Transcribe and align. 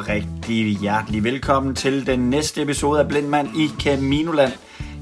og 0.00 0.08
rigtig 0.08 0.78
hjertelig 0.78 1.24
velkommen 1.24 1.74
til 1.74 2.06
den 2.06 2.30
næste 2.30 2.62
episode 2.62 3.00
af 3.00 3.08
Blindmand 3.08 3.48
i 3.56 3.68
Caminoland. 3.80 4.52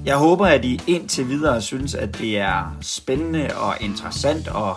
Jeg 0.05 0.17
håber, 0.17 0.47
at 0.47 0.65
I 0.65 0.81
indtil 0.87 1.29
videre 1.29 1.63
synes, 1.63 1.95
at 1.95 2.19
det 2.19 2.39
er 2.39 2.77
spændende 2.81 3.49
og 3.57 3.75
interessant 3.81 4.49
og 4.49 4.77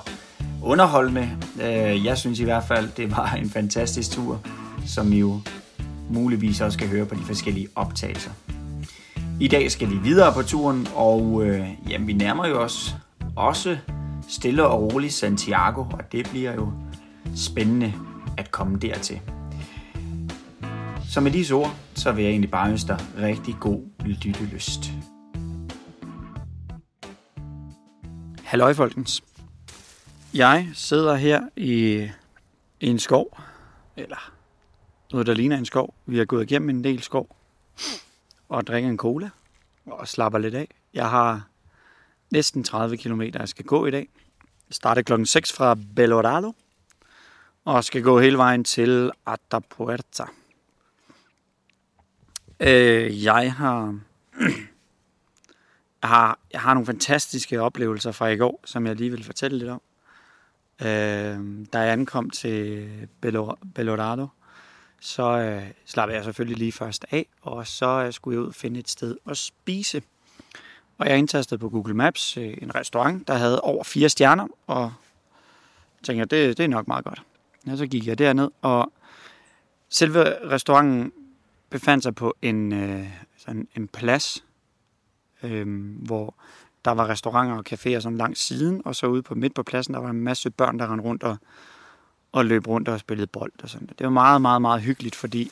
underholdende. 0.63 1.29
Øh, 1.61 2.05
jeg 2.05 2.17
synes 2.17 2.39
i 2.39 2.43
hvert 2.43 2.63
fald, 2.63 2.89
det 2.97 3.11
var 3.11 3.33
en 3.33 3.49
fantastisk 3.49 4.11
tur, 4.11 4.41
som 4.85 5.13
I 5.13 5.19
jo 5.19 5.39
muligvis 6.09 6.61
også 6.61 6.77
skal 6.77 6.89
høre 6.89 7.05
på 7.05 7.15
de 7.15 7.23
forskellige 7.23 7.67
optagelser. 7.75 8.31
I 9.39 9.47
dag 9.47 9.71
skal 9.71 9.89
vi 9.89 9.97
videre 10.03 10.33
på 10.33 10.41
turen, 10.41 10.87
og 10.95 11.41
øh, 11.45 11.67
jamen, 11.89 12.07
vi 12.07 12.13
nærmer 12.13 12.47
jo 12.47 12.61
os 12.61 12.95
også 13.35 13.77
stille 14.29 14.67
og 14.67 14.81
roligt 14.81 15.13
Santiago, 15.13 15.81
og 15.81 16.11
det 16.11 16.29
bliver 16.29 16.53
jo 16.53 16.71
spændende 17.35 17.93
at 18.37 18.51
komme 18.51 18.77
dertil. 18.77 19.19
Så 21.11 21.21
med 21.21 21.31
disse 21.31 21.53
ord, 21.53 21.75
så 21.95 22.11
vil 22.11 22.23
jeg 22.23 22.31
egentlig 22.31 22.51
bare 22.51 22.71
ønske 22.71 22.87
dig 22.87 22.99
rigtig 23.17 23.55
god 23.59 23.81
lyttelyst. 24.05 24.91
Halløj 28.43 28.73
folkens. 28.73 29.23
Jeg 30.33 30.69
sidder 30.73 31.15
her 31.15 31.41
i, 31.55 32.07
en 32.79 32.99
skov, 32.99 33.37
eller 33.97 34.31
noget 35.11 35.27
der 35.27 35.33
ligner 35.33 35.57
en 35.57 35.65
skov. 35.65 35.93
Vi 36.05 36.17
har 36.17 36.25
gået 36.25 36.43
igennem 36.43 36.69
en 36.69 36.83
del 36.83 37.01
skov 37.01 37.35
og 38.49 38.67
drikker 38.67 38.89
en 38.89 38.97
cola 38.97 39.29
og 39.85 40.07
slapper 40.07 40.39
lidt 40.39 40.55
af. 40.55 40.67
Jeg 40.93 41.09
har 41.09 41.47
næsten 42.31 42.63
30 42.63 42.97
km, 42.97 43.21
jeg 43.21 43.49
skal 43.49 43.65
gå 43.65 43.85
i 43.85 43.91
dag. 43.91 44.09
Jeg 44.69 44.75
starter 44.75 45.01
klokken 45.01 45.25
6 45.25 45.53
fra 45.53 45.77
Belorado 45.95 46.53
og 47.65 47.83
skal 47.83 48.03
gå 48.03 48.19
hele 48.19 48.37
vejen 48.37 48.63
til 48.63 49.11
Atapuerta. 49.25 50.25
Øh, 52.61 53.23
jeg 53.23 53.53
har, 53.53 53.99
har 56.03 56.39
jeg 56.53 56.61
har 56.61 56.73
nogle 56.73 56.85
fantastiske 56.85 57.61
oplevelser 57.61 58.11
fra 58.11 58.27
i 58.27 58.37
går, 58.37 58.59
som 58.65 58.87
jeg 58.87 58.95
lige 58.95 59.11
vil 59.11 59.23
fortælle 59.23 59.57
lidt 59.57 59.69
om. 59.69 59.81
Øh, 60.81 61.67
da 61.73 61.79
jeg 61.79 61.93
ankom 61.93 62.29
til 62.29 62.89
Belorado, 63.75 64.27
så 64.99 65.23
øh, 65.23 65.63
slappede 65.85 66.15
jeg 66.15 66.23
selvfølgelig 66.23 66.57
lige 66.57 66.71
først 66.71 67.05
af, 67.11 67.25
og 67.41 67.67
så 67.67 68.03
øh, 68.05 68.13
skulle 68.13 68.35
jeg 68.35 68.41
ud 68.41 68.47
og 68.47 68.55
finde 68.55 68.79
et 68.79 68.89
sted 68.89 69.17
at 69.29 69.37
spise. 69.37 70.01
Og 70.97 71.09
jeg 71.09 71.17
indtastede 71.17 71.59
på 71.59 71.69
Google 71.69 71.93
Maps 71.93 72.37
øh, 72.37 72.57
en 72.61 72.75
restaurant, 72.75 73.27
der 73.27 73.33
havde 73.33 73.61
over 73.61 73.83
fire 73.83 74.09
stjerner, 74.09 74.47
og 74.67 74.93
tænkte, 76.03 76.25
det, 76.25 76.57
det 76.57 76.63
er 76.63 76.67
nok 76.67 76.87
meget 76.87 77.05
godt. 77.05 77.21
Ja, 77.67 77.75
så 77.75 77.87
gik 77.87 78.07
jeg 78.07 78.17
derned, 78.17 78.49
og 78.61 78.91
selve 79.89 80.49
restauranten 80.51 81.11
befandt 81.71 82.03
sig 82.03 82.15
på 82.15 82.35
en, 82.41 82.73
øh, 82.73 83.07
sådan 83.37 83.67
en 83.75 83.87
plads, 83.87 84.45
øh, 85.43 85.95
hvor 86.05 86.35
der 86.85 86.91
var 86.91 87.09
restauranter 87.09 87.55
og 87.55 87.63
caféer 87.69 87.99
sådan 87.99 88.17
langs 88.17 88.39
siden, 88.39 88.81
og 88.85 88.95
så 88.95 89.07
ude 89.07 89.23
på 89.23 89.35
midt 89.35 89.55
på 89.55 89.63
pladsen, 89.63 89.93
der 89.93 89.99
var 89.99 90.09
en 90.09 90.21
masse 90.21 90.49
børn, 90.49 90.79
der 90.79 90.91
rendte 90.91 91.03
rundt 91.03 91.23
og, 91.23 91.37
og 92.31 92.45
løb 92.45 92.67
rundt 92.67 92.87
og 92.87 92.99
spillede 92.99 93.27
bold 93.27 93.51
og 93.63 93.69
sådan. 93.69 93.87
Det 93.87 94.03
var 94.03 94.09
meget, 94.09 94.41
meget, 94.41 94.61
meget 94.61 94.81
hyggeligt, 94.81 95.15
fordi 95.15 95.51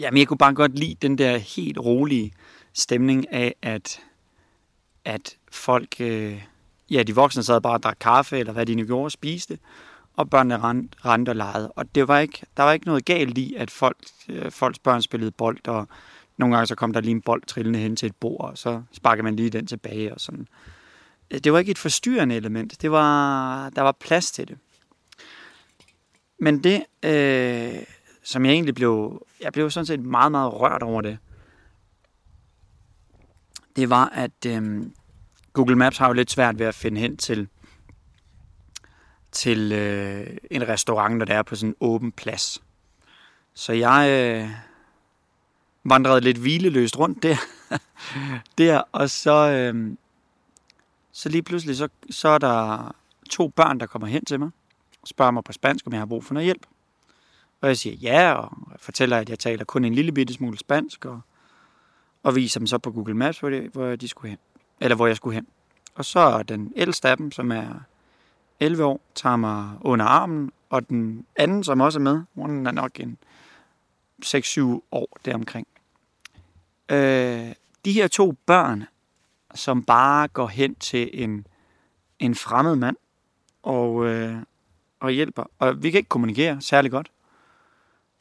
jamen, 0.00 0.18
jeg 0.18 0.28
kunne 0.28 0.38
bare 0.38 0.54
godt 0.54 0.78
lide 0.78 0.96
den 1.02 1.18
der 1.18 1.36
helt 1.36 1.78
rolige 1.78 2.32
stemning 2.72 3.32
af, 3.32 3.54
at, 3.62 4.00
at 5.04 5.36
folk, 5.50 6.00
øh, 6.00 6.42
ja, 6.90 7.02
de 7.02 7.14
voksne 7.14 7.42
sad 7.42 7.60
bare 7.60 7.74
og 7.74 7.82
drak 7.82 7.96
kaffe, 8.00 8.38
eller 8.38 8.52
hvad 8.52 8.66
de 8.66 8.74
nu 8.74 8.84
gjorde, 8.84 9.10
spiste, 9.10 9.58
og 10.16 10.30
børnene 10.30 10.58
rendte, 10.58 10.98
rendte 11.04 11.30
og 11.30 11.36
legede. 11.36 11.72
Og 11.72 11.94
det 11.94 12.08
var 12.08 12.18
ikke, 12.18 12.42
der 12.56 12.62
var 12.62 12.72
ikke 12.72 12.86
noget 12.86 13.04
galt 13.04 13.38
i, 13.38 13.54
at 13.54 13.70
folk, 13.70 13.96
øh, 14.28 14.50
folks 14.50 14.78
børn 14.78 15.02
spillede 15.02 15.30
bold, 15.30 15.68
og 15.68 15.88
nogle 16.36 16.54
gange 16.54 16.66
så 16.66 16.74
kom 16.74 16.92
der 16.92 17.00
lige 17.00 17.10
en 17.10 17.22
bold 17.22 17.42
trillende 17.46 17.78
hen 17.78 17.96
til 17.96 18.06
et 18.06 18.16
bord, 18.16 18.50
og 18.50 18.58
så 18.58 18.82
sparkede 18.92 19.22
man 19.22 19.36
lige 19.36 19.50
den 19.50 19.66
tilbage 19.66 20.14
og 20.14 20.20
sådan. 20.20 20.48
Øh, 21.30 21.38
det 21.38 21.52
var 21.52 21.58
ikke 21.58 21.70
et 21.70 21.78
forstyrrende 21.78 22.34
element. 22.34 22.82
Det 22.82 22.90
var, 22.90 23.70
der 23.70 23.82
var 23.82 23.92
plads 23.92 24.32
til 24.32 24.48
det. 24.48 24.58
Men 26.40 26.64
det, 26.64 26.84
øh, 27.02 27.82
som 28.22 28.44
jeg 28.44 28.52
egentlig 28.52 28.74
blev, 28.74 29.26
jeg 29.40 29.52
blev 29.52 29.70
sådan 29.70 29.86
set 29.86 30.00
meget, 30.00 30.30
meget 30.30 30.52
rørt 30.52 30.82
over 30.82 31.00
det, 31.00 31.18
det 33.76 33.90
var, 33.90 34.08
at 34.08 34.46
øh, 34.46 34.82
Google 35.52 35.76
Maps 35.76 35.98
har 35.98 36.06
jo 36.06 36.12
lidt 36.12 36.30
svært 36.30 36.58
ved 36.58 36.66
at 36.66 36.74
finde 36.74 37.00
hen 37.00 37.16
til, 37.16 37.48
til 39.34 39.72
øh, 39.72 40.26
en 40.50 40.68
restaurant, 40.68 41.28
der 41.28 41.34
er 41.34 41.42
på 41.42 41.56
sådan 41.56 41.70
en 41.70 41.76
åben 41.80 42.12
plads. 42.12 42.62
Så 43.54 43.72
jeg 43.72 44.08
øh, 44.10 44.50
vandrede 45.84 46.20
lidt 46.20 46.36
hvileløst 46.36 46.98
rundt 46.98 47.22
der, 47.22 47.36
der 48.58 48.82
og 48.92 49.10
så, 49.10 49.50
øh, 49.50 49.96
så 51.12 51.28
lige 51.28 51.42
pludselig, 51.42 51.76
så, 51.76 51.88
så 52.10 52.28
er 52.28 52.38
der 52.38 52.94
to 53.30 53.48
børn, 53.48 53.80
der 53.80 53.86
kommer 53.86 54.08
hen 54.08 54.24
til 54.24 54.38
mig, 54.40 54.50
og 55.02 55.08
spørger 55.08 55.30
mig 55.30 55.44
på 55.44 55.52
spansk, 55.52 55.86
om 55.86 55.92
jeg 55.92 56.00
har 56.00 56.06
brug 56.06 56.24
for 56.24 56.34
noget 56.34 56.44
hjælp. 56.44 56.66
Og 57.60 57.68
jeg 57.68 57.76
siger 57.76 57.96
ja, 57.96 58.32
og 58.32 58.52
fortæller, 58.76 59.18
at 59.18 59.30
jeg 59.30 59.38
taler 59.38 59.64
kun 59.64 59.84
en 59.84 59.94
lille 59.94 60.12
bitte 60.12 60.34
smule 60.34 60.58
spansk, 60.58 61.04
og, 61.04 61.20
og 62.22 62.34
viser 62.36 62.60
dem 62.60 62.66
så 62.66 62.78
på 62.78 62.90
Google 62.90 63.14
Maps, 63.14 63.38
hvor, 63.38 63.50
de, 63.50 63.70
hvor 63.72 63.96
de 63.96 64.08
skulle 64.08 64.30
hen. 64.30 64.38
Eller 64.80 64.96
hvor 64.96 65.06
jeg 65.06 65.16
skulle 65.16 65.34
hen. 65.34 65.46
Og 65.94 66.04
så 66.04 66.18
er 66.18 66.42
den 66.42 66.72
ældste 66.76 67.08
af 67.08 67.16
dem, 67.16 67.30
som 67.30 67.52
er 67.52 67.80
11 68.60 68.84
år, 68.84 69.00
tager 69.14 69.36
mig 69.36 69.70
under 69.80 70.04
armen, 70.04 70.52
og 70.70 70.88
den 70.88 71.26
anden, 71.36 71.64
som 71.64 71.80
også 71.80 71.98
er 71.98 72.02
med, 72.02 72.22
hun 72.34 72.66
er 72.66 72.70
nok 72.70 73.00
en 73.00 73.18
6-7 74.24 74.60
år 74.92 75.18
deromkring. 75.24 75.66
Øh, 76.88 77.52
de 77.84 77.92
her 77.92 78.08
to 78.08 78.34
børn, 78.46 78.84
som 79.54 79.82
bare 79.82 80.28
går 80.28 80.46
hen 80.46 80.74
til 80.74 81.10
en, 81.12 81.46
en 82.18 82.34
fremmed 82.34 82.76
mand 82.76 82.96
og, 83.62 84.06
øh, 84.06 84.36
og 85.00 85.10
hjælper. 85.10 85.44
Og 85.58 85.82
vi 85.82 85.90
kan 85.90 85.98
ikke 85.98 86.08
kommunikere 86.08 86.60
særlig 86.60 86.90
godt. 86.90 87.10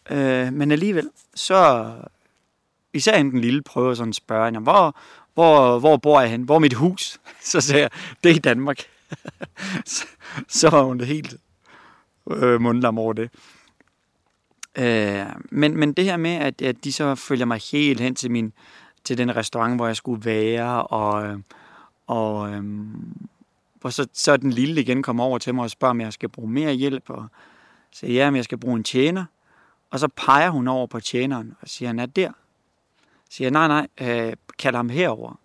Øh, 0.10 0.54
men 0.54 0.72
alligevel, 0.72 1.10
så 1.36 1.92
især 2.94 3.18
hende 3.18 3.32
den 3.32 3.42
lille 3.42 3.62
prøver 3.62 3.94
sådan 3.94 4.10
at 4.10 4.16
spørge 4.16 4.60
hvor, 4.60 4.96
hvor, 5.34 5.80
hvor 5.80 5.98
bor 5.98 6.22
jeg 6.22 6.32
hen? 6.32 6.44
Hvor 6.44 6.56
er 6.56 6.60
mit 6.60 6.74
hus? 6.74 7.20
Så 7.52 7.62
siger 7.62 7.80
jeg, 7.80 7.90
det 8.24 8.32
er 8.32 8.36
i 8.36 8.40
Danmark. 8.40 8.80
så, 9.86 10.06
så 10.48 10.70
var 10.70 10.84
hun 10.84 11.02
helt 11.02 11.36
øh, 12.32 12.62
mundlam 12.62 12.98
over 12.98 13.14
det. 13.14 13.30
Øh, 14.78 15.26
men, 15.52 15.78
men 15.78 15.94
det 15.94 16.06
her 16.06 16.18
med, 16.18 16.32
at, 16.32 16.62
at 16.62 16.84
de 16.84 16.94
så 16.94 17.16
følger 17.16 17.46
mig 17.46 17.62
helt 17.72 18.00
hen 18.00 18.16
til 18.16 18.32
min 18.32 18.54
til 19.04 19.18
den 19.18 19.36
restaurant, 19.36 19.76
hvor 19.76 19.88
jeg 19.88 19.96
skulle 19.96 20.26
være, 20.26 20.84
og, 20.84 21.42
og, 22.08 22.52
øhm, 22.52 23.28
og 23.84 23.94
så, 23.94 24.08
så 24.14 24.38
den 24.38 24.52
lille 24.52 24.82
igen 24.82 25.04
kommer 25.04 25.24
over 25.24 25.38
til 25.38 25.56
mig 25.56 25.64
og 25.64 25.70
spørger, 25.70 25.92
om 25.92 26.02
jeg 26.02 26.14
skal 26.14 26.30
bruge 26.30 26.50
mere 26.50 26.74
hjælp, 26.74 27.10
og 27.10 27.28
siger, 27.92 28.14
ja, 28.14 28.28
om 28.28 28.36
jeg 28.36 28.44
skal 28.44 28.58
bruge 28.58 28.78
en 28.78 28.84
tjener. 28.84 29.26
Og 29.90 30.00
så 30.00 30.08
peger 30.08 30.50
hun 30.50 30.68
over 30.68 30.88
på 30.88 31.00
tjeneren 31.00 31.54
og 31.62 31.68
siger, 31.68 31.90
han 31.90 32.00
er 32.00 32.06
der. 32.06 32.32
Så 33.30 33.38
siger 33.38 33.50
nej, 33.50 33.68
nej, 33.68 33.88
øh, 34.02 34.34
kald 34.60 34.76
ham 34.76 34.90
herover. 34.90 35.40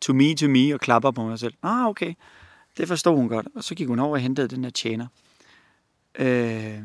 To 0.00 0.12
me, 0.12 0.34
to 0.34 0.48
me, 0.48 0.74
og 0.74 0.80
klapper 0.80 1.10
på 1.10 1.22
mig 1.22 1.38
selv. 1.38 1.54
Ah, 1.62 1.86
okay. 1.86 2.14
Det 2.76 2.88
forstod 2.88 3.16
hun 3.16 3.28
godt. 3.28 3.48
Og 3.54 3.64
så 3.64 3.74
gik 3.74 3.88
hun 3.88 3.98
over 3.98 4.12
og 4.12 4.20
hentede 4.20 4.48
den 4.48 4.64
der 4.64 4.70
tjener. 4.70 5.06
Øh, 6.14 6.78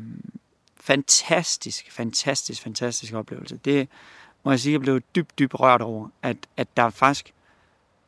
fantastisk, 0.76 1.92
fantastisk, 1.92 2.62
fantastisk 2.62 3.14
oplevelse. 3.14 3.56
Det 3.56 3.88
må 4.44 4.50
jeg 4.50 4.60
sige, 4.60 4.72
jeg 4.72 4.80
blev 4.80 5.00
dybt, 5.00 5.38
dybt 5.38 5.60
rørt 5.60 5.82
over, 5.82 6.08
at, 6.22 6.36
at 6.56 6.76
der 6.76 6.90
faktisk, 6.90 7.34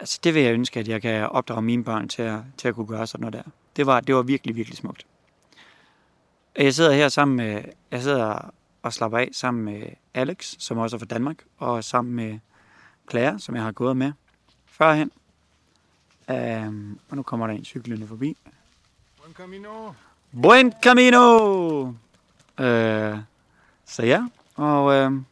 altså 0.00 0.20
det 0.24 0.34
vil 0.34 0.42
jeg 0.42 0.54
ønske, 0.54 0.80
at 0.80 0.88
jeg 0.88 1.02
kan 1.02 1.28
opdrage 1.28 1.62
mine 1.62 1.84
børn 1.84 2.08
til 2.08 2.22
at, 2.22 2.40
til 2.56 2.68
at 2.68 2.74
kunne 2.74 2.86
gøre 2.86 3.06
sådan 3.06 3.20
noget 3.20 3.32
der. 3.32 3.50
Det 3.76 3.86
var, 3.86 4.00
det 4.00 4.14
var 4.14 4.22
virkelig, 4.22 4.56
virkelig 4.56 4.78
smukt. 4.78 5.06
Jeg 6.58 6.74
sidder 6.74 6.92
her 6.92 7.08
sammen 7.08 7.36
med, 7.36 7.62
jeg 7.90 8.02
sidder 8.02 8.52
og 8.82 8.92
slapper 8.92 9.18
af 9.18 9.28
sammen 9.32 9.64
med 9.64 9.82
Alex, 10.14 10.54
som 10.58 10.78
også 10.78 10.96
er 10.96 10.98
fra 10.98 11.06
Danmark, 11.06 11.44
og 11.58 11.84
sammen 11.84 12.14
med 12.14 12.38
Claire, 13.10 13.38
som 13.38 13.54
jeg 13.54 13.64
har 13.64 13.72
gået 13.72 13.96
med 13.96 14.12
førhen. 14.66 15.10
Um, 16.32 16.98
og 17.08 17.16
nu 17.16 17.22
kommer 17.22 17.46
der 17.46 17.54
en 17.54 17.64
cyklende 17.64 18.06
forbi. 18.06 18.36
Buen 19.20 19.34
camino. 19.34 19.92
Buen 20.42 20.72
camino! 20.82 21.82
Uh, 22.58 23.18
så 23.84 24.02
ja, 24.02 24.28
og 24.54 24.84
uh, 24.84 25.22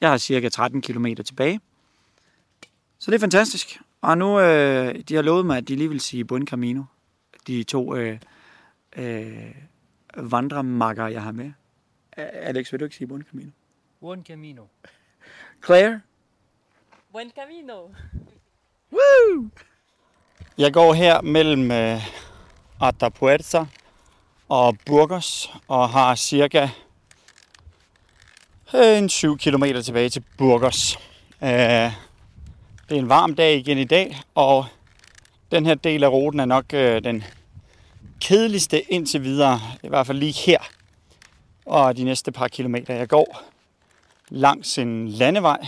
jeg 0.00 0.10
har 0.10 0.18
cirka 0.18 0.48
13 0.48 0.82
km 0.82 1.06
tilbage. 1.06 1.60
Så 2.98 3.10
det 3.10 3.16
er 3.16 3.20
fantastisk. 3.20 3.80
Og 4.00 4.18
nu, 4.18 4.36
uh, 4.36 4.42
de 5.08 5.14
har 5.14 5.22
lovet 5.22 5.46
mig, 5.46 5.56
at 5.56 5.68
de 5.68 5.76
lige 5.76 5.88
vil 5.88 6.00
sige 6.00 6.24
Buen 6.24 6.46
Camino. 6.46 6.82
De 7.46 7.62
to 7.62 7.92
uh, 7.92 8.16
uh, 8.98 9.52
vandremakker, 10.16 11.06
jeg 11.06 11.22
har 11.22 11.32
med. 11.32 11.52
Alex, 12.16 12.72
vil 12.72 12.80
du 12.80 12.84
ikke 12.84 12.96
sige 12.96 13.08
Buen 13.08 13.22
Camino? 13.30 13.50
Buen 14.00 14.24
camino. 14.24 14.64
Claire? 15.64 16.00
Buen 17.12 17.30
camino. 17.30 17.88
Woo! 18.92 19.50
Jeg 20.60 20.72
går 20.72 20.94
her 20.94 21.20
mellem 21.20 21.70
øh, 21.70 22.02
Atapuerta 22.80 23.66
og 24.48 24.76
Burgos 24.86 25.50
og 25.68 25.88
har 25.88 26.14
cirka 26.14 26.68
øh, 28.74 28.98
en 28.98 29.08
7 29.08 29.38
km 29.38 29.64
tilbage 29.84 30.08
til 30.08 30.24
Burgos. 30.38 30.98
Øh, 31.42 31.48
det 31.48 31.92
er 32.88 32.94
en 32.98 33.08
varm 33.08 33.34
dag 33.34 33.56
igen 33.56 33.78
i 33.78 33.84
dag, 33.84 34.20
og 34.34 34.66
den 35.50 35.66
her 35.66 35.74
del 35.74 36.04
af 36.04 36.08
ruten 36.08 36.40
er 36.40 36.44
nok 36.44 36.74
øh, 36.74 37.04
den 37.04 37.24
kedeligste 38.20 38.92
indtil 38.92 39.22
videre, 39.22 39.60
i 39.82 39.88
hvert 39.88 40.06
fald 40.06 40.18
lige 40.18 40.32
her. 40.32 40.58
Og 41.66 41.96
de 41.96 42.04
næste 42.04 42.32
par 42.32 42.48
kilometer, 42.48 42.94
jeg 42.94 43.08
går 43.08 43.42
langs 44.28 44.78
en 44.78 45.08
landevej, 45.08 45.66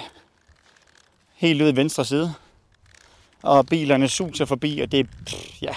helt 1.35 1.62
ude 1.62 1.71
i 1.71 1.77
venstre 1.77 2.05
side. 2.05 2.35
Og 3.43 3.67
bilerne 3.67 4.09
suser 4.09 4.44
forbi, 4.44 4.81
og 4.81 4.93
det 4.93 5.09
pff, 5.27 5.62
ja, 5.62 5.75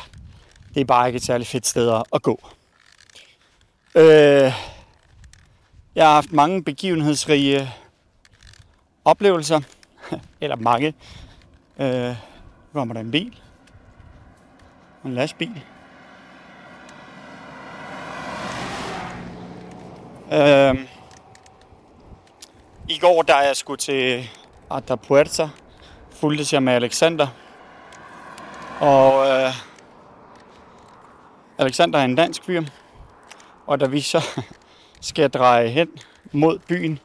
det 0.74 0.82
er 0.82 0.86
bare 0.86 1.08
ikke 1.08 1.18
et 1.18 1.24
særligt 1.24 1.50
fedt 1.50 1.68
sted 1.68 2.02
at 2.14 2.22
gå. 2.22 2.40
Øh, 3.96 4.54
jeg 5.96 6.06
har 6.06 6.14
haft 6.14 6.32
mange 6.32 6.64
begivenhedsrige 6.64 7.72
oplevelser, 9.06 9.62
eller 10.42 10.56
mange. 10.56 10.94
Øh, 11.80 12.16
kommer 12.74 12.94
der 12.94 13.02
en 13.02 13.12
bil, 13.12 13.40
en 15.06 15.14
lastbil. 15.14 15.62
Øh, 20.34 20.76
I 22.90 22.98
går, 22.98 23.22
da 23.22 23.36
jeg 23.36 23.56
skulle 23.56 23.78
til 23.78 24.30
Atapuerta, 24.72 25.50
fulgtes 26.12 26.54
jeg 26.54 26.64
med 26.64 26.74
Alexander. 26.74 27.28
Og 28.80 29.28
øh, 29.28 29.54
Alexander 31.58 32.00
er 32.00 32.06
en 32.06 32.16
dansk 32.16 32.44
fyr. 32.44 32.64
Og 33.68 33.80
da 33.80 33.86
vi 33.86 34.02
så 34.02 34.28
skal 35.02 35.30
dreje 35.30 35.68
hen 35.68 35.90
mod 36.32 36.60
byen, 36.60 37.00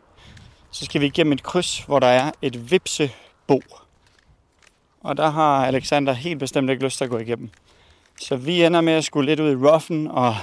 så 0.70 0.84
skal 0.84 1.00
vi 1.00 1.06
igennem 1.06 1.32
et 1.32 1.42
kryds, 1.42 1.78
hvor 1.78 1.98
der 1.98 2.06
er 2.06 2.30
et 2.42 2.70
vipsebo. 2.70 3.60
Og 5.00 5.16
der 5.16 5.30
har 5.30 5.66
Alexander 5.66 6.12
helt 6.12 6.38
bestemt 6.38 6.70
ikke 6.70 6.84
lyst 6.84 6.98
til 6.98 7.04
at 7.04 7.10
gå 7.10 7.18
igennem. 7.18 7.50
Så 8.20 8.36
vi 8.36 8.64
ender 8.64 8.80
med 8.80 8.92
at 8.92 9.04
skulle 9.04 9.26
lidt 9.26 9.40
ud 9.40 9.52
i 9.52 9.56
roughen 9.56 10.08
og 10.08 10.36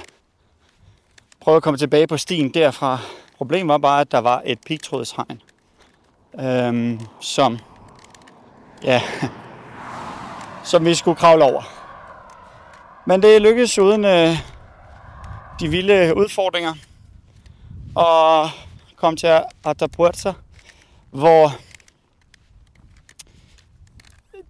prøve 1.40 1.56
at 1.56 1.62
komme 1.62 1.78
tilbage 1.78 2.06
på 2.06 2.16
stien 2.16 2.54
derfra. 2.54 2.98
Problemet 3.36 3.68
var 3.68 3.78
bare, 3.78 4.00
at 4.00 4.12
der 4.12 4.18
var 4.18 4.42
et 4.44 4.58
pigtrådshegn, 4.66 5.42
øhm, 6.40 7.00
som, 7.20 7.58
ja, 8.84 9.02
som 10.64 10.84
vi 10.84 10.94
skulle 10.94 11.16
kravle 11.16 11.44
over. 11.44 11.62
Men 13.06 13.22
det 13.22 13.42
lykkedes 13.42 13.78
uden 13.78 14.04
øh, 14.04 14.36
de 15.60 15.68
vilde 15.68 16.16
udfordringer 16.16 16.74
og 17.94 18.50
kom 18.96 19.16
til 19.16 19.40
Atapuerta, 19.64 20.32
hvor 21.10 21.52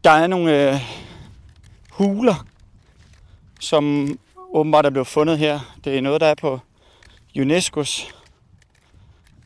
der 0.05 0.11
er 0.11 0.27
nogle 0.27 0.73
øh, 0.73 0.81
huler, 1.91 2.47
som 3.61 4.19
åbenbart 4.53 4.87
er 4.87 4.91
blevet 4.91 5.07
fundet 5.07 5.39
her. 5.39 5.61
Det 5.85 5.99
er 5.99 6.01
noget, 6.01 6.21
der 6.21 6.27
er 6.27 6.35
på 6.35 6.61
UNESCO's 7.39 8.13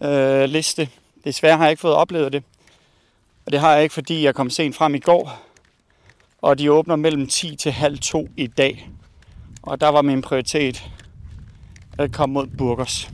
øh, 0.07 0.45
liste. 0.45 0.89
Desværre 1.25 1.57
har 1.57 1.65
jeg 1.65 1.71
ikke 1.71 1.81
fået 1.81 1.95
oplevet 1.95 2.33
det. 2.33 2.45
Og 3.47 3.53
det 3.53 3.61
har 3.61 3.73
jeg 3.75 3.83
ikke, 3.83 3.93
fordi 3.93 4.25
jeg 4.25 4.35
kom 4.35 4.51
sent 4.51 4.77
frem 4.77 4.95
i 4.95 4.99
går. 4.99 5.52
Og 6.43 6.59
de 6.59 6.73
åbner 6.73 6.97
mellem 6.97 7.27
10 7.27 7.57
til 7.57 7.73
halv 7.73 7.99
2 7.99 8.29
i 8.37 8.47
dag. 8.47 8.91
Og 9.63 9.81
der 9.81 9.89
var 9.89 10.03
min 10.03 10.23
prioritet 10.23 10.91
at 11.99 12.13
komme 12.13 12.33
mod 12.33 12.47
Burgers. 12.47 13.11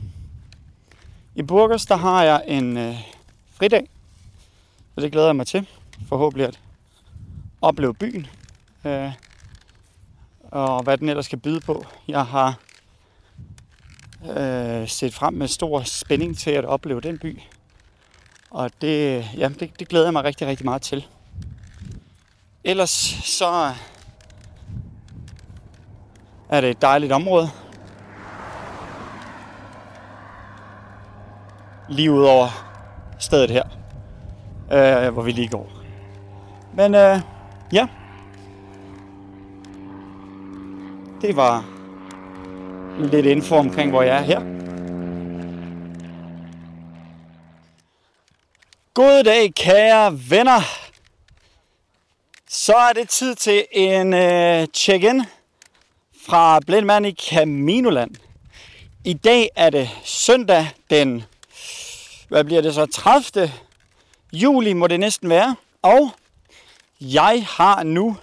I 1.35 1.41
Burgers, 1.41 1.85
der 1.85 1.95
har 1.95 2.23
jeg 2.23 2.43
en 2.47 2.77
øh, 2.77 2.95
fridag. 3.51 3.89
Så 4.95 5.01
det 5.01 5.11
glæder 5.11 5.27
jeg 5.27 5.35
mig 5.35 5.47
til. 5.47 5.67
Forhåbentlig 6.07 6.47
at 6.47 6.59
opleve 7.61 7.93
byen. 7.93 8.27
Øh, 8.85 9.11
og 10.43 10.83
hvad 10.83 10.97
den 10.97 11.09
ellers 11.09 11.25
skal 11.25 11.39
byde 11.39 11.59
på. 11.59 11.85
Jeg 12.07 12.25
har 12.25 12.59
øh, 14.37 14.87
set 14.87 15.13
frem 15.13 15.33
med 15.33 15.47
stor 15.47 15.81
spænding 15.81 16.37
til 16.37 16.51
at 16.51 16.65
opleve 16.65 17.01
den 17.01 17.17
by. 17.17 17.39
Og 18.49 18.71
det, 18.81 19.17
øh, 19.17 19.25
ja, 19.37 19.49
det, 19.49 19.79
det 19.79 19.87
glæder 19.87 20.05
jeg 20.05 20.13
mig 20.13 20.23
rigtig, 20.23 20.47
rigtig 20.47 20.65
meget 20.65 20.81
til. 20.81 21.05
Ellers 22.69 23.15
så 23.23 23.73
er 26.49 26.61
det 26.61 26.69
et 26.69 26.81
dejligt 26.81 27.11
område. 27.11 27.49
Lige 31.89 32.11
ud 32.11 32.23
over 32.23 32.47
stedet 33.19 33.49
her, 33.49 33.63
øh, 34.71 35.13
hvor 35.13 35.21
vi 35.21 35.31
lige 35.31 35.47
går. 35.47 35.69
Men 36.73 36.95
øh, 36.95 37.19
ja, 37.71 37.87
det 41.21 41.35
var 41.35 41.65
lidt 42.99 43.25
info 43.25 43.55
omkring, 43.55 43.91
hvor 43.91 44.01
jeg 44.01 44.17
er 44.17 44.21
her. 44.21 44.39
God 48.93 49.23
dag, 49.23 49.53
kære 49.55 50.19
venner. 50.29 50.78
Så 52.51 52.75
er 52.75 52.93
det 52.93 53.09
tid 53.09 53.35
til 53.35 53.65
en 53.71 54.13
øh, 54.13 54.67
check-in 54.73 55.25
fra 56.25 56.59
Blindmand 56.59 57.05
i 57.07 57.11
Caminoland. 57.11 58.15
I 59.05 59.13
dag 59.13 59.49
er 59.55 59.69
det 59.69 59.89
søndag 60.03 60.71
den, 60.89 61.23
hvad 62.27 62.43
bliver 62.43 62.61
det 62.61 62.73
så, 62.73 62.85
30. 62.85 63.51
juli 64.33 64.73
må 64.73 64.87
det 64.87 64.99
næsten 64.99 65.29
være. 65.29 65.55
Og 65.81 66.11
jeg 67.01 67.45
har 67.49 67.83
nu 67.83 68.17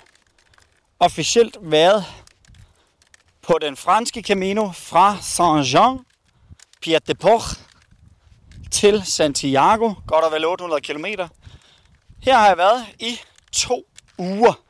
officielt 1.01 1.57
været 1.61 2.05
på 3.43 3.59
den 3.61 3.77
franske 3.77 4.23
Camino 4.23 4.73
fra 4.73 5.17
Saint-Jean, 5.21 6.05
Pied 6.83 7.01
de 7.01 7.15
Port, 7.15 7.43
til 8.71 9.03
Santiago, 9.05 9.95
godt 10.07 10.25
og 10.25 10.33
vel 10.33 10.45
800 10.45 10.81
km. 10.81 11.07
Her 12.23 12.39
har 12.39 12.47
jeg 12.47 12.59
været 12.59 12.87
i 12.99 13.21
to 13.53 13.87
uger. 14.19 14.61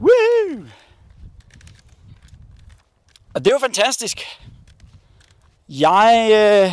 Woo! 0.00 0.66
Og 3.34 3.44
det 3.44 3.50
jo 3.50 3.58
fantastisk. 3.58 4.20
Jeg 5.68 6.28
øh, 6.32 6.72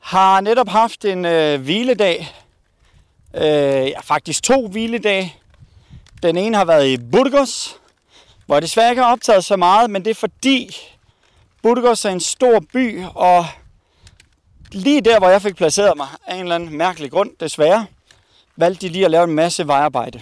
har 0.00 0.40
netop 0.40 0.68
haft 0.68 1.04
en 1.04 1.24
øh, 1.24 1.60
hviledag. 1.60 2.34
Øh, 3.34 3.42
ja, 3.88 4.00
faktisk 4.00 4.42
to 4.42 4.66
hviledage. 4.66 5.36
Den 6.22 6.36
ene 6.36 6.56
har 6.56 6.64
været 6.64 6.88
i 6.88 6.96
Burgos, 7.12 7.76
hvor 8.46 8.54
jeg 8.54 8.62
desværre 8.62 8.90
ikke 8.90 9.02
har 9.02 9.12
optaget 9.12 9.44
så 9.44 9.56
meget, 9.56 9.90
men 9.90 10.04
det 10.04 10.10
er 10.10 10.14
fordi 10.14 10.76
Burgos 11.62 12.04
er 12.04 12.10
en 12.10 12.20
stor 12.20 12.60
by, 12.72 13.04
og 13.14 13.46
lige 14.72 15.00
der, 15.00 15.18
hvor 15.18 15.28
jeg 15.28 15.42
fik 15.42 15.56
placeret 15.56 15.96
mig, 15.96 16.08
af 16.26 16.34
en 16.34 16.40
eller 16.40 16.54
anden 16.54 16.76
mærkelig 16.76 17.10
grund, 17.10 17.30
desværre, 17.40 17.86
valgte 18.60 18.86
de 18.86 18.92
lige 18.92 19.04
at 19.04 19.10
lave 19.10 19.24
en 19.24 19.34
masse 19.34 19.66
vejarbejde. 19.66 20.20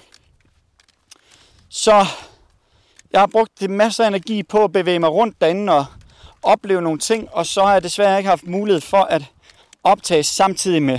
Så 1.69 2.07
jeg 3.13 3.21
har 3.21 3.27
brugt 3.27 3.71
masser 3.71 4.05
af 4.05 4.09
energi 4.09 4.43
på 4.43 4.65
at 4.65 4.73
bevæge 4.73 4.99
mig 4.99 5.11
rundt 5.11 5.41
derinde 5.41 5.73
og 5.73 5.87
opleve 6.43 6.83
nogle 6.83 6.99
ting, 6.99 7.29
og 7.33 7.47
så 7.47 7.65
har 7.65 7.73
jeg 7.73 7.83
desværre 7.83 8.19
ikke 8.19 8.29
haft 8.29 8.47
mulighed 8.47 8.81
for 8.81 9.03
at 9.03 9.23
optage 9.85 10.23
samtidig 10.23 10.83
med. 10.83 10.99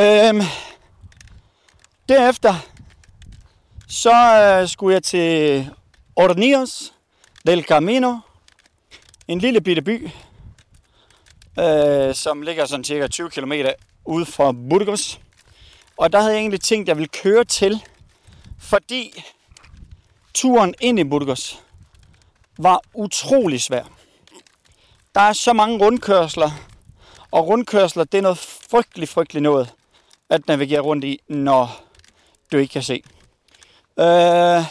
Øhm, 0.00 0.40
derefter 2.08 2.54
så 3.88 4.14
øh, 4.62 4.68
skulle 4.68 4.94
jeg 4.94 5.02
til 5.02 5.70
Ornios 6.16 6.92
del 7.46 7.64
Camino, 7.64 8.18
en 9.28 9.38
lille 9.38 9.60
bitte 9.60 9.82
by, 9.82 10.08
øh, 11.58 12.14
som 12.14 12.42
ligger 12.42 12.66
sådan 12.66 12.84
cirka 12.84 13.06
20 13.06 13.30
km 13.30 13.52
ude 14.04 14.26
fra 14.26 14.52
Burgos. 14.52 15.20
Og 15.96 16.12
der 16.12 16.20
havde 16.20 16.32
jeg 16.32 16.40
egentlig 16.40 16.60
tænkt, 16.60 16.84
at 16.84 16.88
jeg 16.88 16.96
ville 16.96 17.08
køre 17.08 17.44
til, 17.44 17.82
fordi 18.58 19.24
turen 20.34 20.74
ind 20.80 20.98
i 20.98 21.04
Burgos 21.04 21.60
var 22.58 22.80
utrolig 22.94 23.62
svær. 23.62 23.84
Der 25.14 25.20
er 25.20 25.32
så 25.32 25.52
mange 25.52 25.84
rundkørsler, 25.84 26.50
og 27.30 27.48
rundkørsler, 27.48 28.04
det 28.04 28.18
er 28.18 28.22
noget 28.22 28.38
frygtelig, 28.70 29.08
frygtelig 29.08 29.42
noget 29.42 29.72
at 30.30 30.48
navigere 30.48 30.80
rundt 30.80 31.04
i, 31.04 31.20
når 31.28 31.80
du 32.52 32.56
ikke 32.56 32.72
kan 32.72 32.82
se. 32.82 33.02
Øh, 33.98 34.64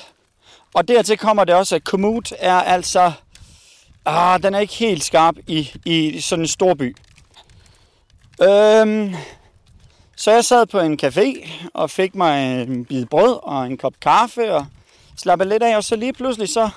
og 0.74 0.88
dertil 0.88 1.18
kommer 1.18 1.44
det 1.44 1.56
også, 1.56 1.76
at 1.76 1.82
commute 1.82 2.36
er 2.36 2.56
altså... 2.56 3.12
Ah, 4.06 4.44
den 4.44 4.54
er 4.54 4.60
ikke 4.60 4.74
helt 4.74 5.04
skarp 5.04 5.36
i, 5.48 5.72
i 5.86 6.20
sådan 6.20 6.44
en 6.44 6.48
stor 6.48 6.74
by. 6.74 6.98
Øh, 8.42 9.16
så 10.16 10.32
jeg 10.32 10.46
sad 10.46 10.66
på 10.66 10.80
en 10.80 11.00
café 11.04 11.50
og 11.74 11.90
fik 11.90 12.16
mig 12.16 12.62
en 12.62 12.86
bid 12.86 13.06
brød 13.06 13.40
og 13.44 13.66
en 13.66 13.78
kop 13.78 13.94
kaffe 14.02 14.54
og 14.54 14.66
slappede 15.18 15.50
lidt 15.50 15.64
af. 15.64 15.78
Og 15.78 15.84
så 15.84 15.96
lige 15.96 16.14
pludselig 16.14 16.50
så 16.50 16.70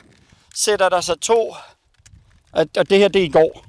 sætter 0.54 0.88
der 0.88 1.00
sig 1.00 1.20
to... 1.20 1.54
Og 2.52 2.90
det 2.90 2.98
her 2.98 3.08
det 3.08 3.22
er 3.22 3.26
i 3.26 3.28
går. 3.28 3.64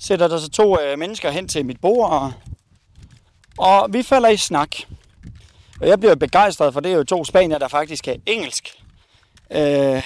sætter 0.00 0.28
der 0.28 0.38
sig 0.38 0.52
to 0.52 0.80
øh, 0.80 0.98
mennesker 0.98 1.30
hen 1.30 1.48
til 1.48 1.66
mit 1.66 1.80
bord, 1.80 2.10
og, 2.10 2.32
og 3.58 3.92
vi 3.92 4.02
falder 4.02 4.28
i 4.28 4.36
snak. 4.36 4.76
Og 5.80 5.88
jeg 5.88 6.00
bliver 6.00 6.14
begejstret, 6.14 6.72
for 6.72 6.80
det 6.80 6.92
er 6.92 6.96
jo 6.96 7.04
to 7.04 7.24
spanier, 7.24 7.58
der 7.58 7.68
faktisk 7.68 8.04
kan 8.04 8.22
engelsk. 8.26 8.68
Øh, 9.50 10.02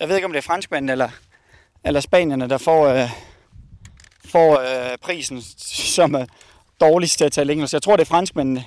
jeg 0.00 0.08
ved 0.08 0.14
ikke, 0.16 0.26
om 0.26 0.32
det 0.32 0.38
er 0.38 0.42
franskmændene 0.42 0.92
eller, 0.92 1.08
eller 1.84 2.00
spanierne, 2.00 2.48
der 2.48 2.58
får, 2.58 2.86
øh, 2.86 3.10
får 4.24 4.60
øh, 4.60 4.98
prisen 4.98 5.42
som 5.96 6.14
er 6.14 6.26
dårligst 6.80 7.18
til 7.18 7.24
at 7.24 7.32
tale 7.32 7.52
engelsk. 7.52 7.72
Jeg 7.72 7.82
tror, 7.82 7.96
det 7.96 8.02
er 8.02 8.08
franskmændene. 8.08 8.64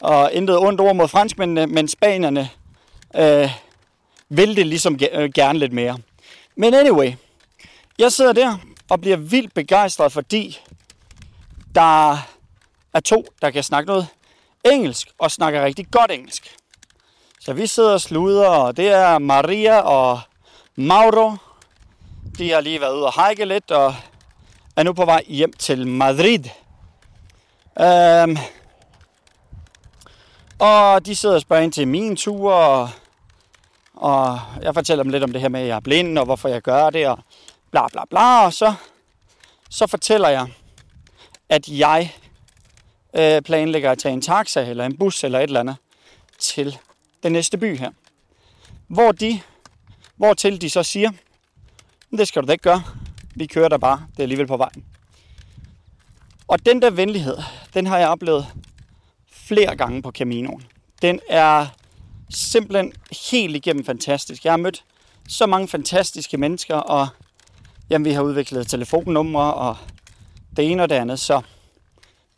Og 0.00 0.32
intet 0.32 0.58
ondt 0.58 0.80
ord 0.80 0.96
mod 0.96 1.08
franskmændene, 1.08 1.66
men 1.66 1.88
spanierne 1.88 2.50
øh, 3.16 3.50
vil 4.28 4.56
det 4.56 4.66
ligesom 4.66 4.98
øh, 5.12 5.32
gerne 5.34 5.58
lidt 5.58 5.72
mere. 5.72 5.98
Men 6.56 6.74
anyway, 6.74 7.12
jeg 7.98 8.12
sidder 8.12 8.32
der 8.32 8.58
og 8.90 9.00
bliver 9.00 9.16
vildt 9.16 9.54
begejstret, 9.54 10.12
fordi 10.12 10.58
der 11.74 12.12
er 12.94 13.00
to, 13.04 13.24
der 13.42 13.50
kan 13.50 13.62
snakke 13.62 13.86
noget 13.86 14.06
engelsk 14.64 15.08
og 15.18 15.30
snakker 15.30 15.64
rigtig 15.64 15.86
godt 15.90 16.10
engelsk. 16.10 16.56
Så 17.40 17.52
vi 17.52 17.66
sidder 17.66 17.92
og 17.92 18.00
sluder, 18.00 18.48
og 18.48 18.76
det 18.76 18.88
er 18.88 19.18
Maria 19.18 19.80
og 19.80 20.20
Mauro. 20.76 21.32
De 22.38 22.50
har 22.50 22.60
lige 22.60 22.80
været 22.80 22.94
ude 22.94 23.06
og 23.06 23.28
hike 23.28 23.44
lidt, 23.44 23.70
og 23.70 23.94
er 24.76 24.82
nu 24.82 24.92
på 24.92 25.04
vej 25.04 25.24
hjem 25.26 25.52
til 25.52 25.86
Madrid. 25.86 26.44
Øhm, 27.80 28.36
og 30.58 31.06
de 31.06 31.16
sidder 31.16 31.34
og 31.34 31.40
spørger 31.40 31.62
ind 31.62 31.72
til 31.72 31.88
min 31.88 32.16
tur, 32.16 32.52
og, 32.52 32.90
og 33.94 34.40
jeg 34.62 34.74
fortæller 34.74 35.02
dem 35.02 35.12
lidt 35.12 35.24
om 35.24 35.32
det 35.32 35.40
her 35.40 35.48
med, 35.48 35.60
at 35.60 35.66
jeg 35.66 35.76
er 35.76 35.80
blind, 35.80 36.18
og 36.18 36.24
hvorfor 36.24 36.48
jeg 36.48 36.62
gør 36.62 36.90
det, 36.90 37.08
og 37.08 37.18
bla 37.70 37.88
bla 37.88 38.04
bla. 38.10 38.44
Og 38.44 38.52
så, 38.52 38.74
så 39.70 39.86
fortæller 39.86 40.28
jeg, 40.28 40.46
at 41.48 41.68
jeg 41.68 42.14
øh, 43.16 43.42
planlægger 43.42 43.90
at 43.90 43.98
tage 43.98 44.12
en 44.12 44.22
taxa 44.22 44.70
eller 44.70 44.84
en 44.84 44.98
bus 44.98 45.24
eller 45.24 45.38
et 45.38 45.42
eller 45.42 45.60
andet 45.60 45.76
til 46.38 46.78
den 47.22 47.32
næste 47.32 47.58
by 47.58 47.78
her. 47.78 47.90
Hvor 48.88 49.12
de, 49.12 49.40
hvor 50.16 50.34
til 50.34 50.60
de 50.60 50.70
så 50.70 50.82
siger, 50.82 51.10
det 52.10 52.28
skal 52.28 52.42
du 52.42 52.46
da 52.46 52.52
ikke 52.52 52.62
gøre. 52.62 52.82
Vi 53.34 53.46
kører 53.46 53.68
der 53.68 53.78
bare. 53.78 54.06
Det 54.10 54.18
er 54.18 54.22
alligevel 54.22 54.46
på 54.46 54.56
vejen. 54.56 54.95
Og 56.48 56.66
den 56.66 56.82
der 56.82 56.90
venlighed, 56.90 57.36
den 57.74 57.86
har 57.86 57.98
jeg 57.98 58.08
oplevet 58.08 58.46
flere 59.32 59.76
gange 59.76 60.02
på 60.02 60.10
Caminoen. 60.10 60.62
Den 61.02 61.20
er 61.28 61.66
simpelthen 62.30 62.92
helt 63.30 63.56
igennem 63.56 63.84
fantastisk. 63.84 64.44
Jeg 64.44 64.52
har 64.52 64.56
mødt 64.56 64.84
så 65.28 65.46
mange 65.46 65.68
fantastiske 65.68 66.36
mennesker, 66.36 66.74
og 66.74 67.08
jamen, 67.90 68.04
vi 68.04 68.10
har 68.10 68.22
udviklet 68.22 68.68
telefonnumre 68.68 69.54
og 69.54 69.76
det 70.56 70.70
ene 70.70 70.82
og 70.82 70.88
det 70.88 70.94
andet. 70.94 71.20
Så 71.20 71.42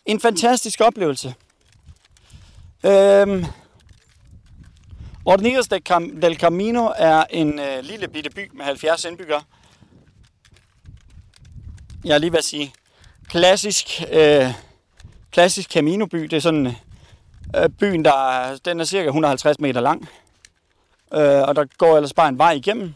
en 0.06 0.20
fantastisk 0.20 0.80
oplevelse. 0.80 1.34
Øhm, 2.86 3.44
Ordinarius 5.24 5.68
del 6.22 6.36
Camino 6.36 6.90
er 6.96 7.24
en 7.30 7.58
øh, 7.58 7.82
lille 7.82 8.08
bitte 8.08 8.30
by 8.30 8.50
med 8.54 8.64
70 8.64 9.04
indbyggere. 9.04 9.42
Jeg 12.04 12.14
er 12.14 12.18
lige 12.18 12.32
ved 12.32 12.38
at 12.38 12.44
sige, 12.44 12.72
klassisk, 13.28 14.02
øh, 14.12 14.46
klassisk 15.30 15.76
Camino-by. 15.76 16.16
Det 16.16 16.32
er 16.32 16.40
sådan 16.40 16.66
øh, 17.56 17.68
byen, 17.68 18.04
der 18.04 18.58
den 18.64 18.80
er 18.80 18.84
cirka 18.84 19.06
150 19.06 19.58
meter 19.58 19.80
lang. 19.80 20.08
Øh, 21.14 21.42
og 21.42 21.56
der 21.56 21.64
går 21.78 21.96
ellers 21.96 22.12
bare 22.12 22.28
en 22.28 22.38
vej 22.38 22.52
igennem. 22.52 22.94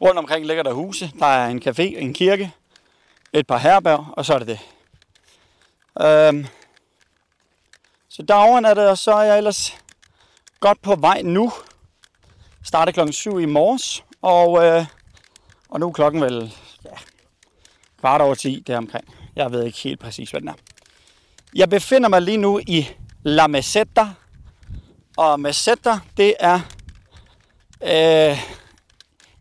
Rundt 0.00 0.18
omkring 0.18 0.46
ligger 0.46 0.62
der 0.62 0.72
huse. 0.72 1.12
Der 1.18 1.26
er 1.26 1.48
en 1.48 1.62
café, 1.68 1.82
en 1.82 2.14
kirke, 2.14 2.52
et 3.32 3.46
par 3.46 3.58
herberg, 3.58 4.06
og 4.12 4.24
så 4.24 4.34
er 4.34 4.38
det 4.38 4.48
det. 4.48 4.60
Øh, 6.00 6.46
så 8.08 8.22
derovre 8.22 8.70
er 8.70 8.74
det, 8.74 8.88
og 8.88 8.98
så 8.98 9.12
er 9.12 9.22
jeg 9.22 9.36
ellers 9.36 9.76
godt 10.60 10.82
på 10.82 10.94
vej 10.94 11.22
nu. 11.22 11.52
Starter 12.64 12.92
klokken 12.92 13.12
7 13.12 13.38
i 13.38 13.46
morges, 13.46 14.04
og, 14.22 14.64
øh, 14.64 14.86
og 15.68 15.80
nu 15.80 15.88
er 15.88 15.92
klokken 15.92 16.22
vel 16.22 16.54
ja, 16.84 16.90
kvart 18.00 18.20
over 18.20 18.34
10 18.34 18.62
deromkring. 18.66 19.04
Jeg 19.36 19.52
ved 19.52 19.64
ikke 19.64 19.78
helt 19.78 20.00
præcis, 20.00 20.30
hvad 20.30 20.40
den 20.40 20.48
er. 20.48 20.54
Jeg 21.54 21.70
befinder 21.70 22.08
mig 22.08 22.22
lige 22.22 22.36
nu 22.36 22.60
i 22.66 22.88
La 23.22 23.46
Meseta, 23.46 24.08
og 25.16 25.40
Meseta, 25.40 25.98
det 26.16 26.34
er, 26.40 26.60
øh, 27.82 28.38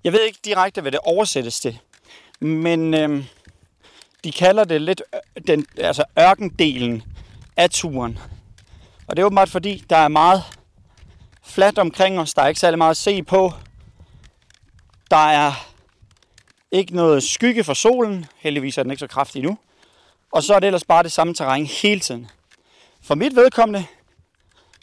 jeg 0.04 0.14
ved 0.14 0.22
ikke 0.22 0.40
direkte, 0.46 0.82
hvad 0.82 0.92
det 0.92 1.00
oversættes 1.00 1.60
til, 1.60 1.80
men 2.40 2.94
øh, 2.94 3.26
de 4.24 4.32
kalder 4.32 4.64
det 4.64 4.82
lidt 4.82 5.02
den, 5.48 5.66
altså 5.78 6.04
ørkendelen 6.20 7.04
af 7.58 7.70
turen. 7.70 8.20
Og 9.08 9.16
det 9.16 9.22
er 9.22 9.26
åbenbart 9.26 9.50
fordi, 9.50 9.84
der 9.90 9.98
er 9.98 10.08
meget 10.08 10.44
fladt 11.44 11.80
omkring 11.80 12.20
os. 12.20 12.34
Der 12.34 12.42
er 12.42 12.48
ikke 12.48 12.60
særlig 12.60 12.78
meget 12.78 12.92
at 12.92 12.98
se 12.98 13.24
på. 13.24 13.54
Der 15.12 15.28
er 15.28 15.69
ikke 16.72 16.96
noget 16.96 17.24
skygge 17.24 17.64
for 17.64 17.74
solen. 17.74 18.26
Heldigvis 18.38 18.78
er 18.78 18.84
den 18.84 18.92
ikke 18.92 19.00
så 19.00 19.08
kraftig 19.08 19.42
nu. 19.44 19.58
Og 20.32 20.44
så 20.44 20.54
er 20.54 20.60
det 20.60 20.68
ellers 20.68 20.86
bare 20.86 21.04
det 21.04 21.12
samme 21.12 21.34
terræn 21.34 21.66
hele 21.66 22.00
tiden. 22.00 22.28
For 23.02 23.16
mit 23.16 23.36
vedkommende, 23.36 23.86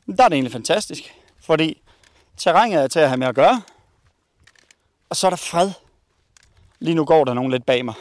der 0.06 0.24
er 0.24 0.28
det 0.28 0.36
egentlig 0.36 0.52
fantastisk. 0.52 1.14
Fordi 1.40 1.82
terrænet 2.36 2.82
er 2.82 2.88
til 2.88 3.00
at 3.00 3.08
have 3.08 3.18
med 3.18 3.26
at 3.26 3.34
gøre. 3.34 3.62
Og 5.10 5.16
så 5.16 5.26
er 5.26 5.30
der 5.30 5.36
fred. 5.36 5.70
Lige 6.78 6.94
nu 6.94 7.04
går 7.04 7.24
der 7.24 7.34
nogen 7.34 7.50
lidt 7.50 7.66
bag 7.66 7.84
mig. 7.84 7.94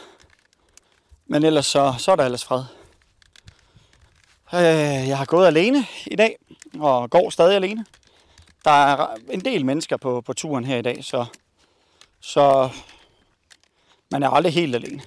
Men 1.26 1.44
ellers 1.44 1.66
så, 1.66 1.94
så 1.98 2.12
er 2.12 2.16
der 2.16 2.24
ellers 2.24 2.44
fred. 2.44 2.64
Øh, 4.54 5.08
jeg 5.08 5.18
har 5.18 5.24
gået 5.24 5.46
alene 5.46 5.86
i 6.06 6.16
dag, 6.16 6.36
og 6.78 7.10
går 7.10 7.30
stadig 7.30 7.56
alene. 7.56 7.86
Der 8.64 8.70
er 8.70 9.16
en 9.30 9.40
del 9.40 9.64
mennesker 9.64 9.96
på, 9.96 10.20
på 10.20 10.32
turen 10.32 10.64
her 10.64 10.76
i 10.76 10.82
dag, 10.82 11.04
så, 11.04 11.26
så 12.20 12.70
man 14.10 14.22
er 14.22 14.30
aldrig 14.30 14.52
helt 14.52 14.74
alene, 14.74 15.02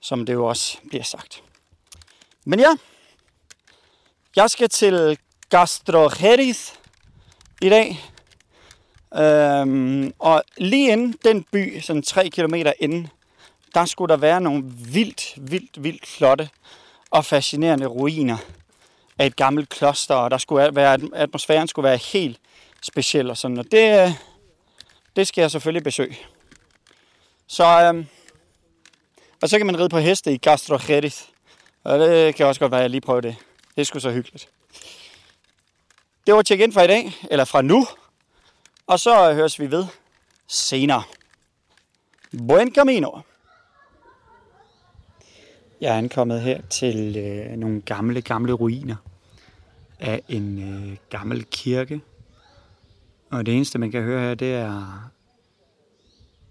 som 0.00 0.26
det 0.26 0.32
jo 0.32 0.46
også 0.46 0.78
bliver 0.88 1.04
sagt. 1.04 1.42
Men 2.44 2.60
ja, 2.60 2.76
jeg 4.36 4.50
skal 4.50 4.68
til 4.68 5.18
Gastro 5.50 6.10
Jerez 6.22 6.72
i 7.62 7.68
dag. 7.68 8.04
Øhm, 9.16 10.12
og 10.18 10.44
lige 10.58 10.92
inden 10.92 11.14
den 11.24 11.44
by, 11.52 11.80
sådan 11.80 12.02
3 12.02 12.28
km 12.28 12.54
inden, 12.80 13.08
der 13.74 13.84
skulle 13.84 14.08
der 14.08 14.16
være 14.16 14.40
nogle 14.40 14.62
vildt, 14.64 15.34
vildt, 15.36 15.82
vildt 15.82 16.06
flotte 16.06 16.48
og 17.10 17.24
fascinerende 17.24 17.86
ruiner 17.86 18.36
af 19.18 19.26
et 19.26 19.36
gammelt 19.36 19.68
kloster, 19.68 20.14
og 20.14 20.30
der 20.30 20.38
skulle 20.38 20.76
være, 20.76 20.98
atmosfæren 21.12 21.68
skulle 21.68 21.88
være 21.88 21.96
helt 21.96 22.40
speciel 22.82 23.30
og 23.30 23.36
sådan, 23.36 23.58
og 23.58 23.64
det, 23.72 24.06
øh, 24.06 24.12
det 25.16 25.28
skal 25.28 25.42
jeg 25.42 25.50
selvfølgelig 25.50 25.84
besøge. 25.84 26.16
Så, 27.54 27.64
øhm, 27.64 28.06
og 29.42 29.48
så 29.48 29.58
kan 29.58 29.66
man 29.66 29.78
ride 29.78 29.88
på 29.88 29.98
heste 29.98 30.32
i 30.32 30.38
Castro 30.38 30.78
Jerez, 30.88 31.22
og 31.84 31.98
det 31.98 32.34
kan 32.34 32.46
også 32.46 32.60
godt 32.60 32.70
være, 32.70 32.80
at 32.80 32.82
jeg 32.82 32.90
lige 32.90 33.00
prøver 33.00 33.20
det. 33.20 33.36
Det 33.74 33.80
er 33.80 33.84
sgu 33.84 33.98
så 33.98 34.10
hyggeligt. 34.10 34.48
Det 36.26 36.34
var 36.34 36.42
check 36.42 36.62
in 36.62 36.72
fra 36.72 36.82
i 36.82 36.86
dag, 36.86 37.12
eller 37.30 37.44
fra 37.44 37.62
nu, 37.62 37.86
og 38.86 39.00
så 39.00 39.34
høres 39.34 39.60
vi 39.60 39.70
ved 39.70 39.86
senere. 40.48 41.02
Buen 42.48 42.74
camino! 42.74 43.10
Jeg 45.80 45.94
er 45.94 45.98
ankommet 45.98 46.40
her 46.40 46.60
til 46.70 47.16
øh, 47.16 47.56
nogle 47.56 47.80
gamle, 47.80 48.22
gamle 48.22 48.52
ruiner 48.52 48.96
af 50.00 50.22
en 50.28 50.62
øh, 50.62 50.96
gammel 51.10 51.44
kirke. 51.44 52.00
Og 53.30 53.46
det 53.46 53.54
eneste, 53.54 53.78
man 53.78 53.90
kan 53.90 54.02
høre 54.02 54.20
her, 54.20 54.34
det 54.34 54.54
er 54.54 55.10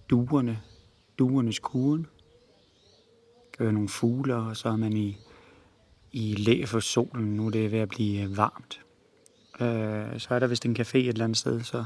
duerne, 0.10 0.62
duernes 1.20 1.60
kuren. 1.60 2.08
Kan 3.58 3.68
er 3.68 3.72
nogle 3.72 3.90
fugle, 3.90 4.36
og 4.36 4.58
så 4.58 4.70
er 4.70 4.76
man 4.76 4.98
i, 4.98 5.18
i 6.12 6.36
læ 6.36 6.66
for 6.66 6.80
solen. 6.80 7.36
Nu 7.36 7.46
er 7.46 7.52
det 7.52 7.72
ved 7.72 7.80
at 7.80 7.90
blive 7.90 8.24
øh, 8.24 8.38
varmt. 8.38 8.82
Øh, 9.60 10.20
så 10.20 10.28
er 10.36 10.40
der 10.40 10.48
vist 10.48 10.66
en 10.66 10.76
café 10.80 10.98
et 10.98 11.08
eller 11.08 11.24
andet 11.24 11.38
sted, 11.38 11.64
så 11.64 11.84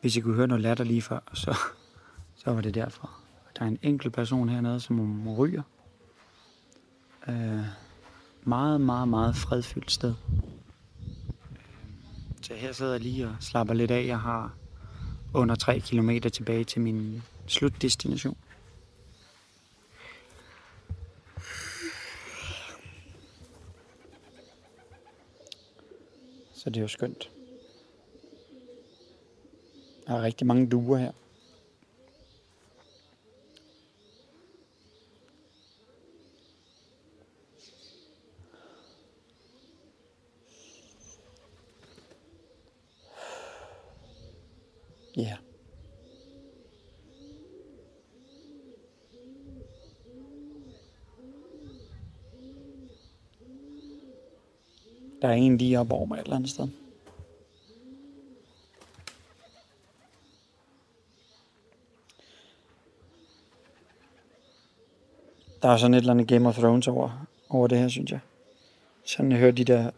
hvis 0.00 0.16
I 0.16 0.20
kunne 0.20 0.34
høre 0.34 0.46
noget 0.46 0.62
latter 0.62 0.84
lige 0.84 1.02
før, 1.02 1.20
så, 1.34 1.56
så 2.44 2.52
var 2.52 2.60
det 2.60 2.74
derfor. 2.74 3.10
Der 3.58 3.62
er 3.62 3.68
en 3.68 3.78
enkelt 3.82 4.14
person 4.14 4.48
hernede, 4.48 4.80
som 4.80 5.28
ryger. 5.28 5.62
Øh, 7.28 7.60
meget, 8.44 8.80
meget, 8.80 9.08
meget 9.08 9.36
fredfyldt 9.36 9.90
sted. 9.90 10.14
Øh, 10.32 10.56
så 12.42 12.54
her 12.54 12.72
sidder 12.72 12.92
jeg 12.92 13.00
lige 13.00 13.26
og 13.26 13.36
slapper 13.40 13.74
lidt 13.74 13.90
af. 13.90 14.06
Jeg 14.06 14.20
har 14.20 14.54
under 15.34 15.54
3 15.54 15.80
km 15.80 16.10
tilbage 16.32 16.64
til 16.64 16.80
min 16.80 17.22
slutdestination. 17.46 18.36
Så 26.66 26.70
det 26.70 26.76
er 26.76 26.82
jo 26.82 26.88
skønt. 26.88 27.30
Der 30.06 30.14
er 30.14 30.22
rigtig 30.22 30.46
mange 30.46 30.70
duer 30.70 30.98
her. 30.98 31.12
Ja. 45.16 45.36
Der 55.26 55.32
er 55.32 55.36
en 55.36 55.58
lige 55.58 55.80
op 55.80 55.92
over 55.92 56.06
mig 56.06 56.16
et 56.16 56.22
eller 56.22 56.36
andet 56.36 56.50
sted. 56.50 56.68
Der 65.62 65.68
er 65.68 65.76
sådan 65.76 65.94
et 65.94 65.98
eller 65.98 66.12
andet 66.12 66.28
Game 66.28 66.48
of 66.48 66.58
Thrones 66.58 66.88
over, 66.88 67.26
over 67.48 67.66
det 67.66 67.78
her, 67.78 67.88
synes 67.88 68.10
jeg. 68.10 68.20
Sådan 69.04 69.32
jeg 69.32 69.40
hører 69.40 69.52
de 69.52 69.64
der 69.64 69.90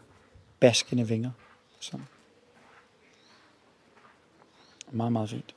baskende 0.59 1.07
vinger. 1.07 1.31
Sådan. 1.79 2.07
Meget, 4.91 5.11
meget 5.11 5.29
fint. 5.29 5.55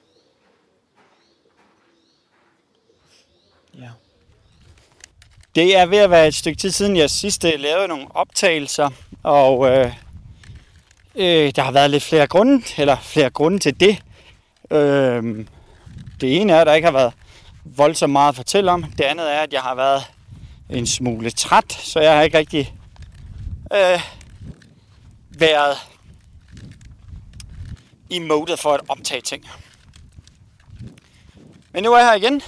Ja. 3.75 3.91
Det 5.55 5.76
er 5.76 5.87
ved 5.87 5.99
at 5.99 6.11
være 6.11 6.29
et 6.29 6.35
stykke 6.35 6.59
tid 6.59 6.71
siden, 6.71 6.97
jeg 6.97 7.11
sidst 7.11 7.45
øh, 7.45 7.61
lavede 7.61 7.88
nogle 7.88 8.07
optagelser, 8.14 8.91
og 9.23 9.69
øh, 9.69 9.93
øh, 11.14 11.52
der 11.57 11.62
har 11.62 11.73
været 11.73 11.91
lidt 11.91 12.02
flere 12.02 12.26
grunde, 12.26 12.62
eller 12.79 12.97
flere 13.02 13.31
grunde 13.31 13.59
til 13.59 13.81
det. 13.81 14.02
Øh, 14.71 15.47
det 16.21 16.41
ene 16.41 16.52
er, 16.52 16.61
at 16.61 16.67
der 16.67 16.75
ikke 16.75 16.87
har 16.87 16.93
været 16.93 17.12
voldsomt 17.64 18.12
meget 18.12 18.29
at 18.29 18.37
fortælle 18.37 18.71
om. 18.71 18.83
Det 18.83 19.05
andet 19.05 19.35
er, 19.35 19.41
at 19.41 19.52
jeg 19.52 19.61
har 19.61 19.75
været 19.75 20.02
en 20.71 20.87
smule 20.87 21.31
træt, 21.31 21.73
så 21.73 22.00
jeg 22.00 22.17
har 22.17 22.23
ikke 22.23 22.38
rigtig 22.38 22.75
øh, 23.73 24.00
været 25.31 25.76
i 28.11 28.19
modet 28.19 28.59
for 28.59 28.71
at 28.73 28.81
optage 28.88 29.21
ting. 29.21 29.45
Men 31.73 31.83
nu 31.83 31.93
er 31.93 31.99
jeg 31.99 32.07
her 32.07 32.14
igen. 32.14 32.43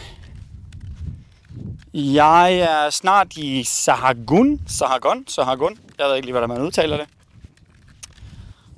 Jeg 1.95 2.55
er 2.59 2.91
snart 2.91 3.37
i 3.37 3.65
Sahagun. 3.65 4.61
Sahagun? 4.67 5.25
Sahagun. 5.29 5.79
Jeg 5.99 6.07
ved 6.07 6.17
ikke 6.17 6.27
lige, 6.27 6.33
hvordan 6.33 6.49
man 6.49 6.61
udtaler 6.61 6.97
det. 6.97 7.09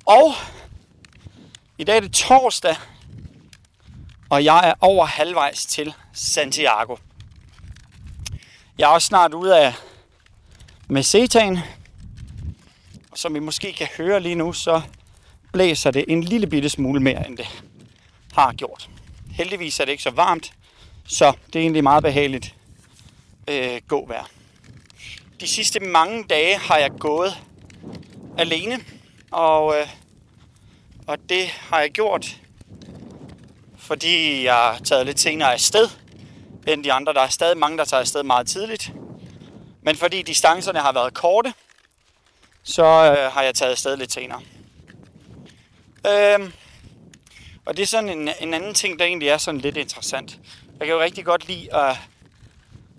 Og 0.05 0.33
i 1.77 1.83
dag 1.83 1.95
er 1.95 1.99
det 1.99 2.13
torsdag, 2.13 2.75
og 4.29 4.43
jeg 4.43 4.69
er 4.69 4.73
over 4.81 5.05
halvvejs 5.05 5.65
til 5.65 5.93
Santiago. 6.13 6.95
Jeg 8.77 8.83
er 8.85 8.93
også 8.93 9.05
snart 9.05 9.33
ude 9.33 9.59
af 9.59 9.73
Mesetaen. 10.87 11.59
Og 13.11 13.17
som 13.17 13.35
I 13.35 13.39
måske 13.39 13.73
kan 13.73 13.87
høre 13.97 14.19
lige 14.19 14.35
nu, 14.35 14.53
så 14.53 14.81
blæser 15.53 15.91
det 15.91 16.05
en 16.07 16.23
lille 16.23 16.47
bitte 16.47 16.69
smule 16.69 16.99
mere, 16.99 17.27
end 17.27 17.37
det 17.37 17.63
har 18.33 18.53
gjort. 18.53 18.89
Heldigvis 19.31 19.79
er 19.79 19.85
det 19.85 19.91
ikke 19.91 20.03
så 20.03 20.11
varmt, 20.11 20.53
så 21.07 21.33
det 21.47 21.55
er 21.55 21.63
egentlig 21.63 21.83
meget 21.83 22.03
behageligt 22.03 22.55
øh, 23.47 23.81
gåvejr. 23.87 24.36
De 25.39 25.47
sidste 25.47 25.79
mange 25.79 26.23
dage 26.23 26.57
har 26.57 26.77
jeg 26.77 26.91
gået 26.99 27.37
alene, 28.37 28.79
og, 29.31 29.79
øh, 29.79 29.87
og 31.07 31.17
det 31.29 31.47
har 31.47 31.79
jeg 31.79 31.91
gjort, 31.91 32.37
fordi 33.77 34.43
jeg 34.43 34.53
har 34.53 34.79
taget 34.83 35.05
lidt 35.05 35.19
senere 35.19 35.53
afsted 35.53 35.89
end 36.67 36.83
de 36.83 36.93
andre. 36.93 37.13
Der 37.13 37.21
er 37.21 37.27
stadig 37.27 37.57
mange, 37.57 37.77
der 37.77 37.85
tager 37.85 38.01
afsted 38.01 38.23
meget 38.23 38.47
tidligt. 38.47 38.91
Men 39.81 39.95
fordi 39.95 40.21
distancerne 40.21 40.79
har 40.79 40.91
været 40.91 41.13
korte, 41.13 41.53
så 42.63 42.83
øh, 42.83 43.31
har 43.31 43.41
jeg 43.41 43.55
taget 43.55 43.71
afsted 43.71 43.97
lidt 43.97 44.11
senere. 44.11 44.41
Øhm, 46.07 46.53
og 47.65 47.77
det 47.77 47.83
er 47.83 47.87
sådan 47.87 48.09
en, 48.09 48.29
en 48.39 48.53
anden 48.53 48.73
ting, 48.73 48.99
der 48.99 49.05
egentlig 49.05 49.29
er 49.29 49.37
sådan 49.37 49.61
lidt 49.61 49.77
interessant. 49.77 50.39
Jeg 50.79 50.87
kan 50.87 50.95
jo 50.95 51.01
rigtig 51.01 51.25
godt 51.25 51.47
lide 51.47 51.75
at 51.75 51.97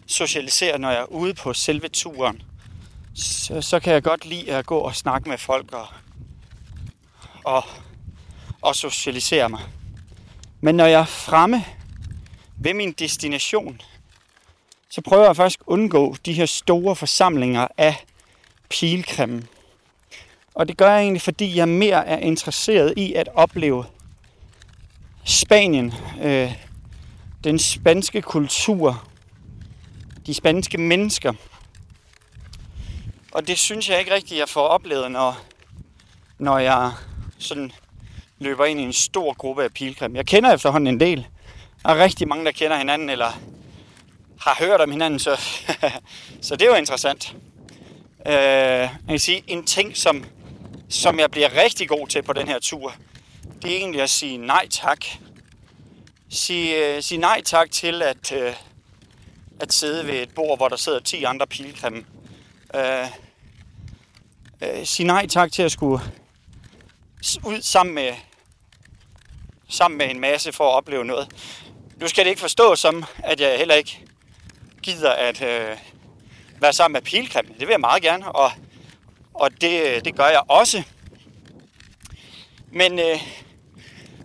socialisere, 0.08 0.78
når 0.78 0.90
jeg 0.90 1.00
er 1.00 1.12
ude 1.12 1.34
på 1.34 1.52
selve 1.52 1.88
turen. 1.88 2.42
Så, 3.14 3.62
så 3.62 3.80
kan 3.80 3.92
jeg 3.92 4.02
godt 4.02 4.26
lide 4.26 4.54
at 4.54 4.66
gå 4.66 4.78
og 4.78 4.96
snakke 4.96 5.28
med 5.28 5.38
folk 5.38 5.72
og, 5.72 5.86
og, 7.44 7.64
og 8.62 8.76
socialisere 8.76 9.48
mig. 9.48 9.60
Men 10.60 10.74
når 10.74 10.86
jeg 10.86 11.00
er 11.00 11.04
fremme 11.04 11.64
ved 12.56 12.74
min 12.74 12.92
destination, 12.92 13.80
så 14.90 15.00
prøver 15.00 15.24
jeg 15.24 15.36
faktisk 15.36 15.60
at 15.60 15.66
undgå 15.66 16.16
de 16.26 16.32
her 16.32 16.46
store 16.46 16.96
forsamlinger 16.96 17.68
af 17.76 18.04
pilgrimme. 18.68 19.42
Og 20.54 20.68
det 20.68 20.76
gør 20.76 20.90
jeg 20.90 21.02
egentlig, 21.02 21.22
fordi 21.22 21.56
jeg 21.56 21.68
mere 21.68 22.06
er 22.06 22.18
interesseret 22.18 22.94
i 22.96 23.14
at 23.14 23.28
opleve 23.34 23.84
Spanien, 25.24 25.94
øh, 26.22 26.52
den 27.44 27.58
spanske 27.58 28.22
kultur, 28.22 29.08
de 30.28 30.34
spanske 30.34 30.78
mennesker. 30.78 31.32
Og 33.32 33.46
det 33.46 33.58
synes 33.58 33.88
jeg 33.88 33.98
ikke 33.98 34.14
rigtigt, 34.14 34.40
jeg 34.40 34.48
får 34.48 34.62
oplevet, 34.62 35.10
når, 35.10 35.40
når 36.38 36.58
jeg 36.58 36.92
sådan 37.38 37.72
løber 38.38 38.64
ind 38.64 38.80
i 38.80 38.82
en 38.82 38.92
stor 38.92 39.34
gruppe 39.34 39.64
af 39.64 39.72
pilgrim. 39.72 40.16
Jeg 40.16 40.26
kender 40.26 40.54
efterhånden 40.54 40.94
en 40.94 41.00
del. 41.00 41.26
Der 41.82 41.88
er 41.88 42.04
rigtig 42.04 42.28
mange, 42.28 42.44
der 42.44 42.52
kender 42.52 42.76
hinanden, 42.76 43.10
eller 43.10 43.40
har 44.40 44.56
hørt 44.58 44.80
om 44.80 44.90
hinanden, 44.90 45.20
så, 45.20 45.40
så 46.46 46.56
det 46.56 46.62
er 46.66 46.70
jo 46.70 46.76
interessant. 46.76 47.36
Øh, 48.26 48.32
jeg 48.32 48.98
kan 49.08 49.18
sige, 49.18 49.44
en 49.46 49.66
ting, 49.66 49.96
som, 49.96 50.24
som 50.88 51.18
jeg 51.18 51.30
bliver 51.30 51.62
rigtig 51.64 51.88
god 51.88 52.08
til 52.08 52.22
på 52.22 52.32
den 52.32 52.48
her 52.48 52.58
tur, 52.58 52.94
det 53.62 53.72
er 53.72 53.76
egentlig 53.76 54.02
at 54.02 54.10
sige 54.10 54.36
nej 54.36 54.68
tak. 54.70 55.04
Sige, 56.30 56.96
øh, 56.96 57.02
sige 57.02 57.18
nej 57.18 57.42
tak 57.44 57.70
til 57.70 58.02
at, 58.02 58.32
øh, 58.32 58.54
at 59.60 59.72
sidde 59.72 60.06
ved 60.06 60.14
et 60.14 60.34
bord, 60.34 60.58
hvor 60.58 60.68
der 60.68 60.76
sidder 60.76 61.00
10 61.00 61.24
andre 61.24 61.46
pilgrimme. 61.46 62.04
Øh, 62.74 63.06
øh, 64.62 64.86
sige 64.86 65.06
nej 65.06 65.26
tak 65.26 65.52
til 65.52 65.62
at 65.62 65.72
skulle 65.72 66.04
ud 67.44 67.62
sammen 67.62 67.94
med, 67.94 68.14
sammen 69.68 69.98
med 69.98 70.10
en 70.10 70.20
masse 70.20 70.52
for 70.52 70.64
at 70.64 70.74
opleve 70.74 71.04
noget. 71.04 71.28
Nu 71.96 72.08
skal 72.08 72.24
det 72.24 72.30
ikke 72.30 72.40
forstå 72.40 72.76
som, 72.76 73.04
at 73.18 73.40
jeg 73.40 73.58
heller 73.58 73.74
ikke 73.74 74.00
gider 74.82 75.12
at 75.12 75.42
øh, 75.42 75.76
være 76.60 76.72
sammen 76.72 76.92
med 76.92 77.02
pilgrimme. 77.02 77.50
Det 77.50 77.60
vil 77.60 77.68
jeg 77.68 77.80
meget 77.80 78.02
gerne, 78.02 78.32
og, 78.32 78.50
og 79.34 79.60
det, 79.60 80.04
det 80.04 80.16
gør 80.16 80.26
jeg 80.26 80.42
også. 80.48 80.82
Men, 82.72 82.98
øh, 82.98 83.22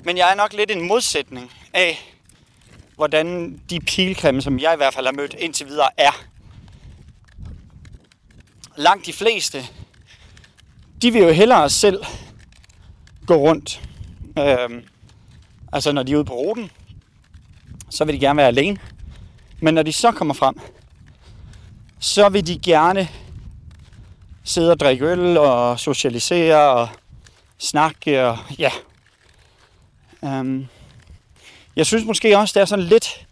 men 0.04 0.18
jeg 0.18 0.32
er 0.32 0.36
nok 0.36 0.54
lidt 0.54 0.72
en 0.72 0.88
modsætning 0.88 1.52
af, 1.74 2.13
hvordan 2.96 3.60
de 3.70 3.80
pilgrimme, 3.80 4.42
som 4.42 4.60
jeg 4.60 4.74
i 4.74 4.78
hvert 4.78 4.94
fald 4.94 5.06
har 5.06 5.14
mødt 5.14 5.34
indtil 5.34 5.68
videre, 5.68 5.90
er. 5.98 6.26
Langt 8.76 9.06
de 9.06 9.14
fleste, 9.14 9.66
de 11.02 11.12
vil 11.12 11.22
jo 11.22 11.30
hellere 11.30 11.70
selv 11.70 12.04
gå 13.26 13.36
rundt. 13.36 13.82
Øhm, 14.40 14.84
altså 15.72 15.92
når 15.92 16.04
de 16.04 16.12
er 16.12 16.16
ude 16.16 16.26
på 16.26 16.34
ruten, 16.34 16.72
så 17.90 18.06
vil 18.06 18.16
de 18.16 18.20
gerne 18.20 18.38
være 18.38 18.48
alene. 18.48 18.78
Men 19.60 19.74
når 19.74 19.84
de 19.84 19.94
så 19.94 20.12
kommer 20.12 20.34
frem, 20.34 20.60
så 22.00 22.30
vil 22.30 22.48
de 22.48 22.60
gerne 22.60 23.08
sidde 24.44 24.72
og 24.72 24.80
drikke 24.80 25.06
øl 25.06 25.38
og 25.38 25.80
socialisere 25.80 26.72
og 26.74 26.90
snakke 27.58 28.26
og 28.26 28.38
ja. 28.60 28.72
Øhm, 30.24 30.68
jeg 31.76 31.86
synes 31.86 32.06
måske 32.06 32.38
også, 32.38 32.54
det 32.54 32.62
er 32.62 32.66
sådan 32.66 32.86
lidt, 32.86 33.28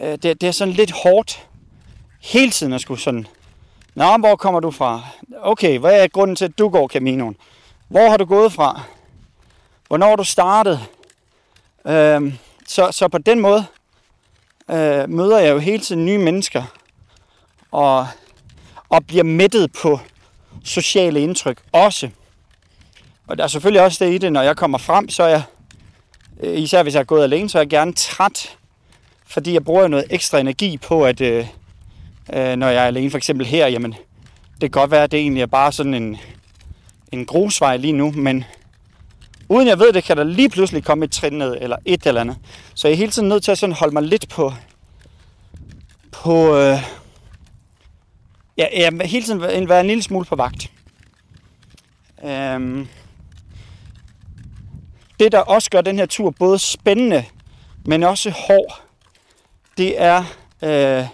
øh, 0.00 0.12
det, 0.12 0.40
det 0.40 0.42
er 0.42 0.52
sådan 0.52 0.74
lidt 0.74 0.90
hårdt 0.90 1.46
hele 2.20 2.50
tiden 2.50 2.72
at 2.72 2.80
skulle 2.80 3.00
sådan, 3.00 3.26
Nå, 3.96 4.16
hvor 4.16 4.36
kommer 4.36 4.60
du 4.60 4.70
fra? 4.70 5.02
Okay, 5.40 5.78
hvad 5.78 6.02
er 6.02 6.08
grunden 6.08 6.36
til, 6.36 6.44
at 6.44 6.58
du 6.58 6.68
går 6.68 6.88
Caminoen? 6.88 7.36
Hvor 7.88 8.10
har 8.10 8.16
du 8.16 8.24
gået 8.24 8.52
fra? 8.52 8.82
Hvornår 9.88 10.08
har 10.08 10.16
du 10.16 10.24
startet? 10.24 10.80
Øh, 11.86 12.34
så, 12.66 12.88
så 12.92 13.08
på 13.08 13.18
den 13.18 13.40
måde 13.40 13.66
øh, 14.70 15.10
møder 15.10 15.38
jeg 15.38 15.52
jo 15.52 15.58
hele 15.58 15.82
tiden 15.82 16.06
nye 16.06 16.18
mennesker 16.18 16.62
og, 17.70 18.06
og 18.88 19.06
bliver 19.06 19.24
mættet 19.24 19.72
på 19.72 20.00
sociale 20.64 21.20
indtryk 21.20 21.62
også. 21.72 22.10
Og 23.26 23.38
der 23.38 23.44
er 23.44 23.48
selvfølgelig 23.48 23.82
også 23.82 24.04
det 24.04 24.14
i 24.14 24.18
det, 24.18 24.32
når 24.32 24.42
jeg 24.42 24.56
kommer 24.56 24.78
frem, 24.78 25.08
så 25.08 25.22
er 25.22 25.28
jeg, 25.28 25.42
Øh, 26.40 26.58
især 26.58 26.82
hvis 26.82 26.94
jeg 26.94 27.00
er 27.00 27.04
gået 27.04 27.22
alene, 27.22 27.48
så 27.48 27.58
er 27.58 27.62
jeg 27.62 27.68
gerne 27.68 27.92
træt, 27.92 28.56
fordi 29.26 29.52
jeg 29.52 29.64
bruger 29.64 29.88
noget 29.88 30.06
ekstra 30.10 30.38
energi 30.38 30.76
på, 30.76 31.04
at 31.04 31.20
øh, 31.20 31.46
øh, 32.32 32.56
når 32.56 32.68
jeg 32.68 32.82
er 32.82 32.86
alene, 32.86 33.10
for 33.10 33.18
eksempel 33.18 33.46
her, 33.46 33.66
jamen, 33.66 33.92
det 34.52 34.60
kan 34.60 34.70
godt 34.70 34.90
være, 34.90 35.02
at 35.02 35.12
det 35.12 35.20
egentlig 35.20 35.42
er 35.42 35.46
bare 35.46 35.72
sådan 35.72 35.94
en, 35.94 36.16
en 37.12 37.26
grusvej 37.26 37.76
lige 37.76 37.92
nu, 37.92 38.12
men 38.12 38.44
uden 39.48 39.68
jeg 39.68 39.78
ved 39.78 39.92
det, 39.92 40.04
kan 40.04 40.16
der 40.16 40.24
lige 40.24 40.48
pludselig 40.48 40.84
komme 40.84 41.04
et 41.04 41.12
trin 41.12 41.32
ned, 41.32 41.56
eller 41.60 41.76
et 41.84 42.06
eller 42.06 42.20
andet. 42.20 42.36
Så 42.74 42.88
jeg 42.88 42.92
er 42.92 42.98
hele 42.98 43.12
tiden 43.12 43.28
nødt 43.28 43.44
til 43.44 43.52
at 43.52 43.58
sådan 43.58 43.74
holde 43.74 43.94
mig 43.94 44.02
lidt 44.02 44.28
på, 44.28 44.52
på 46.12 46.56
øh, 46.56 46.78
ja, 48.58 48.66
jeg 48.76 48.92
hele 49.04 49.24
tiden 49.26 49.68
være 49.68 49.80
en 49.80 49.86
lille 49.86 50.02
smule 50.02 50.24
på 50.24 50.36
vagt. 50.36 50.70
Øhm, 52.24 52.88
det, 55.20 55.32
der 55.32 55.38
også 55.38 55.70
gør 55.70 55.80
den 55.80 55.98
her 55.98 56.06
tur 56.06 56.30
både 56.30 56.58
spændende, 56.58 57.24
men 57.84 58.02
også 58.02 58.30
hård, 58.30 58.82
det 59.78 60.00
er, 60.00 60.24
øh, 60.62 61.06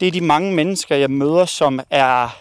det 0.00 0.08
er 0.08 0.12
de 0.12 0.20
mange 0.20 0.52
mennesker, 0.52 0.96
jeg 0.96 1.10
møder, 1.10 1.44
som 1.44 1.80
er 1.90 2.38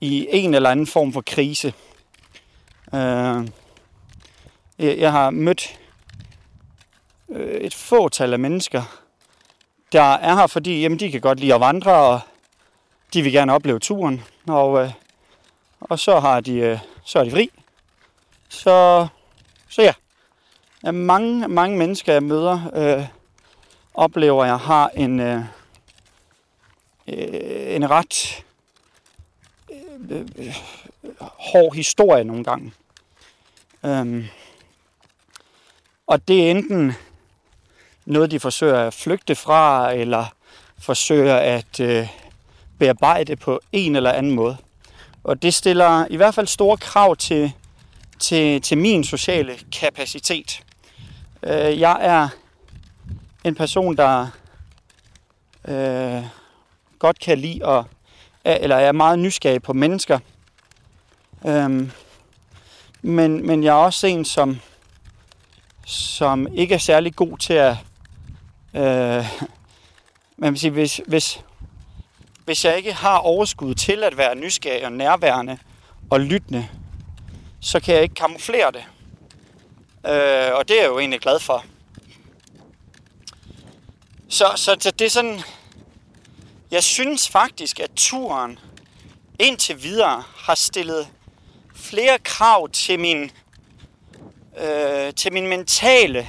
i 0.00 0.26
en 0.30 0.54
eller 0.54 0.70
anden 0.70 0.86
form 0.86 1.12
for 1.12 1.20
krise. 1.26 1.74
Øh, 2.94 3.48
jeg 4.78 5.12
har 5.12 5.30
mødt 5.30 5.78
øh, 7.30 7.60
et 7.60 7.74
fåtal 7.74 8.32
af 8.32 8.38
mennesker, 8.38 8.82
der 9.92 10.02
er 10.02 10.34
her, 10.34 10.46
fordi 10.46 10.80
jamen, 10.80 11.00
de 11.00 11.10
kan 11.10 11.20
godt 11.20 11.40
lide 11.40 11.54
at 11.54 11.60
vandre, 11.60 11.92
og 11.92 12.20
de 13.14 13.22
vil 13.22 13.32
gerne 13.32 13.52
opleve 13.52 13.78
turen, 13.78 14.22
og, 14.48 14.84
øh, 14.84 14.92
og 15.80 15.98
så 15.98 16.20
har 16.20 16.40
de, 16.40 16.54
øh, 16.54 16.78
så 17.04 17.18
er 17.18 17.24
de 17.24 17.30
fri. 17.30 17.50
Så, 18.48 19.06
så 19.74 19.82
ja, 19.82 20.90
mange, 20.90 21.48
mange 21.48 21.78
mennesker, 21.78 22.12
jeg 22.12 22.22
møder, 22.22 22.70
øh, 22.74 23.06
oplever, 23.94 24.44
jeg 24.44 24.58
har 24.58 24.90
en, 24.94 25.20
øh, 25.20 25.40
øh, 27.08 27.74
en 27.74 27.90
ret 27.90 28.44
øh, 30.10 30.20
øh, 30.36 30.54
hård 31.20 31.74
historie 31.74 32.24
nogle 32.24 32.44
gange. 32.44 32.72
Øhm, 33.84 34.24
og 36.06 36.28
det 36.28 36.46
er 36.46 36.50
enten 36.50 36.92
noget, 38.06 38.30
de 38.30 38.40
forsøger 38.40 38.86
at 38.86 38.94
flygte 38.94 39.34
fra, 39.34 39.92
eller 39.92 40.34
forsøger 40.78 41.36
at 41.36 41.80
øh, 41.80 42.08
bearbejde 42.78 43.36
på 43.36 43.60
en 43.72 43.96
eller 43.96 44.12
anden 44.12 44.32
måde. 44.32 44.56
Og 45.24 45.42
det 45.42 45.54
stiller 45.54 46.06
i 46.10 46.16
hvert 46.16 46.34
fald 46.34 46.46
store 46.46 46.76
krav 46.76 47.16
til, 47.16 47.52
til, 48.18 48.62
til 48.62 48.78
min 48.78 49.04
sociale 49.04 49.58
kapacitet. 49.72 50.62
Øh, 51.42 51.80
jeg 51.80 51.98
er 52.00 52.28
en 53.44 53.54
person, 53.54 53.96
der 53.96 54.26
øh, 55.68 56.24
godt 56.98 57.18
kan 57.18 57.38
lide 57.38 57.66
at, 57.66 57.84
eller 58.44 58.76
er 58.76 58.92
meget 58.92 59.18
nysgerrig 59.18 59.62
på 59.62 59.72
mennesker. 59.72 60.18
Øhm, 61.46 61.90
men, 63.02 63.46
men 63.46 63.64
jeg 63.64 63.70
er 63.70 63.84
også 63.84 64.06
en, 64.06 64.24
som, 64.24 64.60
som 65.86 66.48
ikke 66.54 66.74
er 66.74 66.78
særlig 66.78 67.16
god 67.16 67.38
til 67.38 67.52
at... 67.52 67.76
Øh, 68.74 69.26
man 70.36 70.52
vil 70.52 70.60
sige, 70.60 70.70
hvis, 70.70 71.00
hvis, 71.06 71.40
hvis 72.44 72.64
jeg 72.64 72.76
ikke 72.76 72.92
har 72.92 73.18
overskud 73.18 73.74
til 73.74 74.04
at 74.04 74.16
være 74.16 74.34
nysgerrig 74.34 74.84
og 74.84 74.92
nærværende 74.92 75.58
og 76.10 76.20
lyttende, 76.20 76.68
så 77.64 77.80
kan 77.80 77.94
jeg 77.94 78.02
ikke 78.02 78.14
kamuflere 78.14 78.72
det. 78.72 78.84
Øh, 80.06 80.54
og 80.54 80.68
det 80.68 80.76
er 80.76 80.82
jeg 80.82 80.88
jo 80.88 80.98
egentlig 80.98 81.20
glad 81.20 81.40
for. 81.40 81.64
Så, 84.28 84.52
så 84.56 84.90
det 84.98 85.04
er 85.04 85.10
sådan... 85.10 85.40
Jeg 86.70 86.84
synes 86.84 87.28
faktisk, 87.28 87.80
at 87.80 87.90
turen 87.96 88.58
indtil 89.38 89.82
videre 89.82 90.24
har 90.36 90.54
stillet 90.54 91.08
flere 91.74 92.18
krav 92.18 92.68
til 92.68 93.00
min, 93.00 93.30
øh, 94.58 95.14
til 95.14 95.32
min 95.32 95.46
mentale 95.46 96.28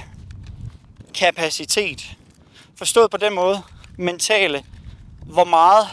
kapacitet. 1.14 2.12
Forstået 2.76 3.10
på 3.10 3.16
den 3.16 3.34
måde, 3.34 3.62
mentale, 3.98 4.64
hvor 5.26 5.44
meget, 5.44 5.88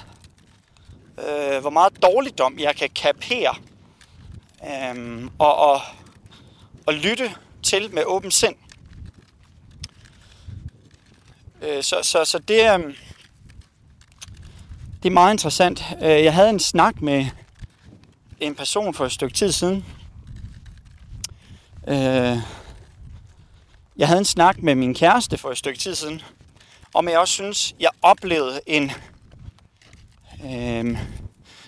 øh, 1.17 1.62
hvor 1.62 1.69
meget 1.69 2.01
dårligdom 2.03 2.60
jeg 2.60 2.75
kan 2.75 2.89
kapere 2.89 3.56
Øhm, 4.67 5.30
og, 5.39 5.56
og, 5.56 5.82
og 6.86 6.93
lytte 6.93 7.36
til 7.63 7.93
med 7.93 8.04
åben 8.06 8.32
sind. 8.32 8.56
Øh, 11.62 11.84
så, 11.84 11.99
så, 12.04 12.26
så 12.26 12.39
det, 12.39 12.65
er, 12.65 12.73
øhm, 12.73 12.95
det 15.04 15.10
er 15.10 15.13
meget 15.13 15.34
interessant. 15.34 15.84
Øh, 16.02 16.23
jeg 16.23 16.34
havde 16.34 16.49
en 16.49 16.60
snak 16.60 17.02
med 17.02 17.26
en 18.39 18.56
person 18.56 18.93
for 18.93 19.06
et 19.06 19.12
stykke 19.12 19.36
tid 19.36 19.52
siden. 19.52 19.86
Øh, 21.88 22.38
jeg 23.97 24.08
havde 24.08 24.19
en 24.19 24.26
snak 24.26 24.58
med 24.58 24.76
min 24.76 24.95
kæreste 24.95 25.38
for 25.38 25.52
et 25.52 25.58
stykke 25.58 25.80
tid 25.80 25.95
siden, 25.95 26.21
om 26.93 27.08
jeg 27.08 27.19
også 27.19 27.34
synes, 27.34 27.76
jeg 27.80 27.89
oplevede 28.02 28.62
en 28.67 28.91
øh, 30.45 30.97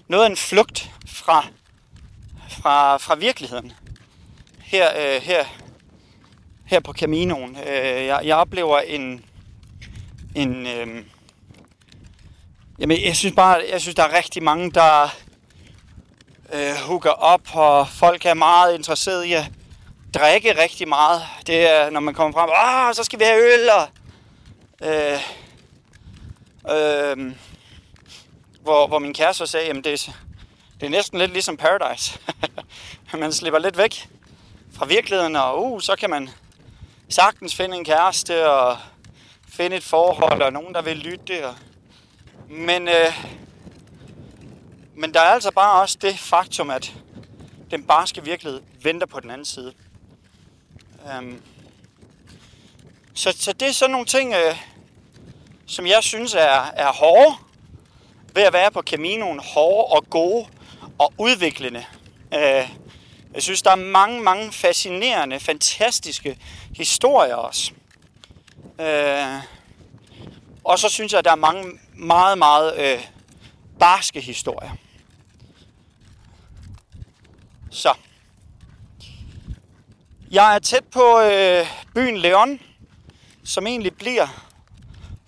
noget 0.08 0.26
af 0.26 0.30
en 0.30 0.38
flugt 0.38 0.92
fra, 1.08 1.48
fra, 2.62 2.98
fra 2.98 3.16
virkeligheden 3.16 3.74
her, 4.60 4.90
øh, 4.98 5.22
her, 5.22 5.46
her 6.66 6.80
på 6.80 6.94
Caminoen. 6.94 7.58
Øh, 7.68 8.06
jeg, 8.06 8.22
jeg 8.24 8.38
oplever 8.38 8.80
en, 8.80 9.26
en 10.36 10.68
øh, 10.68 11.04
jamen, 12.80 13.04
jeg 13.06 13.16
synes 13.16 13.36
bare, 13.36 13.64
jeg 13.72 13.82
synes, 13.82 13.96
der 13.96 14.04
er 14.04 14.18
rigtig 14.18 14.44
mange, 14.44 14.72
der 14.72 15.16
øh, 16.54 16.76
hooker 16.76 17.10
op, 17.12 17.42
og 17.54 17.88
folk 17.88 18.26
er 18.26 18.34
meget 18.34 18.76
interesserede 18.76 19.28
i 19.28 19.34
at 19.34 19.52
drikke 20.14 20.62
rigtig 20.62 20.88
meget. 20.88 21.22
Det 21.48 21.70
er, 21.70 21.90
når 21.90 22.00
man 22.00 22.14
kommer 22.14 22.40
frem, 22.40 22.50
ah, 22.54 22.96
så 22.96 23.04
skal 23.04 23.20
vi 23.20 23.24
have 23.24 23.54
øl, 23.54 23.70
og, 23.70 23.88
øh, 24.82 25.20
øh, 26.72 27.36
hvor, 28.62 28.88
hvor 28.88 29.00
min 29.00 29.14
kæreste 29.14 29.48
sagde, 29.48 29.68
jamen 29.68 29.84
det, 29.84 30.12
det 30.80 30.86
er 30.86 30.90
næsten 30.90 31.20
lidt 31.20 31.32
ligesom 31.32 31.58
Paradise. 31.58 32.20
man 33.14 33.34
slipper 33.34 33.60
lidt 33.60 33.78
væk 33.78 34.08
fra 34.74 34.86
virkeligheden, 34.86 35.36
og 35.36 35.72
uh, 35.72 35.82
så 35.82 35.96
kan 35.96 36.10
man 36.10 36.30
sagtens 37.10 37.56
finde 37.56 37.78
en 37.78 37.86
kæreste, 37.86 38.50
og 38.50 38.78
finde 39.50 39.76
et 39.76 39.84
forhold, 39.84 40.42
og 40.42 40.54
nogen, 40.54 40.74
der 40.74 40.82
vil 40.82 40.98
lytte. 40.98 41.48
Og... 41.48 41.56
Men, 42.50 42.88
øh, 42.88 43.26
men 44.96 45.14
der 45.14 45.20
er 45.20 45.30
altså 45.34 45.52
bare 45.52 45.82
også 45.82 45.98
det 46.02 46.20
faktum, 46.20 46.70
at 46.70 46.94
den 47.72 47.84
barske 47.84 48.24
virkelighed 48.24 48.62
venter 48.84 49.08
på 49.08 49.20
den 49.20 49.32
anden 49.32 49.46
side. 49.46 49.74
Øhm, 51.14 51.42
så, 53.14 53.36
så 53.40 53.54
det 53.54 53.68
er 53.68 53.72
sådan 53.72 53.92
nogle 53.92 54.06
ting, 54.06 54.34
øh, 54.34 54.56
som 55.68 55.88
jeg 55.88 56.04
synes 56.04 56.34
er, 56.34 56.72
er 56.74 56.92
hårde 56.92 57.36
ved 58.34 58.44
at 58.44 58.54
være 58.54 58.72
på 58.72 58.82
Caminoen. 58.82 59.40
Hårde 59.40 59.96
og 59.96 60.10
gode 60.10 60.48
og 60.98 61.14
udviklende. 61.18 61.86
Uh, 62.32 62.70
jeg 63.34 63.44
synes, 63.44 63.62
der 63.62 63.72
er 63.72 63.76
mange, 63.76 64.22
mange 64.22 64.52
fascinerende, 64.52 65.40
fantastiske 65.40 66.38
historier 66.76 67.36
også. 67.36 67.72
Uh, 68.80 69.44
og 70.64 70.80
så 70.80 70.90
synes 70.90 71.12
jeg, 71.12 71.20
at 71.20 71.26
der 71.26 71.32
er 71.32 71.36
mange 71.36 71.80
meget, 71.96 72.38
meget 72.38 72.78
øh, 72.78 73.08
barske 73.80 74.22
historier. 74.22 74.72
Så. 77.72 77.94
Jeg 80.32 80.56
er 80.56 80.60
tæt 80.60 80.84
på 80.84 81.20
øh, 81.22 81.68
byen 81.96 82.18
Leon, 82.18 82.60
som 83.44 83.68
egentlig 83.68 83.94
bliver, 83.94 84.28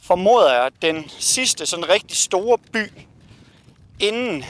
formoder 0.01 0.53
jeg, 0.53 0.71
den 0.81 1.09
sidste 1.09 1.65
sådan 1.65 1.89
rigtig 1.89 2.17
store 2.17 2.57
by, 2.57 2.91
inden, 3.99 4.45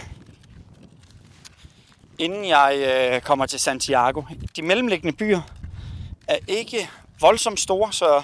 inden 2.18 2.48
jeg 2.48 2.84
øh, 3.14 3.22
kommer 3.22 3.46
til 3.46 3.60
Santiago. 3.60 4.22
De 4.56 4.62
mellemliggende 4.62 5.18
byer 5.18 5.42
er 6.28 6.38
ikke 6.48 6.90
voldsomt 7.20 7.60
store, 7.60 7.94
så, 7.94 8.24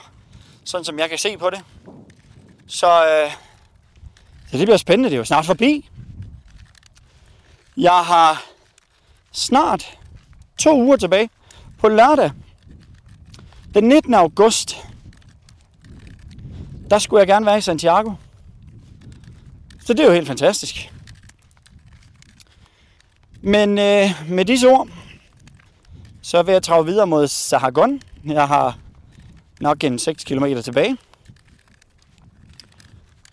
sådan 0.63 0.85
som 0.85 0.99
jeg 0.99 1.09
kan 1.09 1.17
se 1.17 1.37
på 1.37 1.49
det. 1.49 1.63
Så, 2.67 3.05
øh, 3.07 3.31
så 4.51 4.57
det 4.57 4.67
bliver 4.67 4.77
spændende, 4.77 5.09
det 5.09 5.15
er 5.15 5.17
jo 5.17 5.25
snart 5.25 5.45
forbi. 5.45 5.89
Jeg 7.77 8.05
har 8.05 8.45
snart 9.31 9.97
to 10.57 10.81
uger 10.81 10.97
tilbage 10.97 11.29
på 11.79 11.87
lørdag, 11.87 12.31
den 13.73 13.83
19. 13.83 14.13
august, 14.13 14.77
der 16.89 16.99
skulle 16.99 17.19
jeg 17.19 17.27
gerne 17.27 17.45
være 17.45 17.57
i 17.57 17.61
Santiago. 17.61 18.11
Så 19.85 19.93
det 19.93 19.99
er 19.99 20.05
jo 20.05 20.13
helt 20.13 20.27
fantastisk. 20.27 20.92
Men 23.45 23.79
øh, 23.79 24.09
med 24.29 24.45
disse 24.45 24.67
ord, 24.67 24.87
så 26.21 26.43
vil 26.43 26.51
jeg 26.51 26.63
trage 26.63 26.85
videre 26.85 27.07
mod 27.07 27.27
Sahagun. 27.27 28.01
Jeg 28.25 28.47
har 28.47 28.77
nok 29.59 29.83
en 29.83 29.99
6 29.99 30.23
km 30.23 30.45
tilbage. 30.63 30.97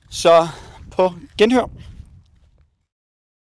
Så 0.08 0.48
på 0.90 1.12
genhør. 1.38 1.70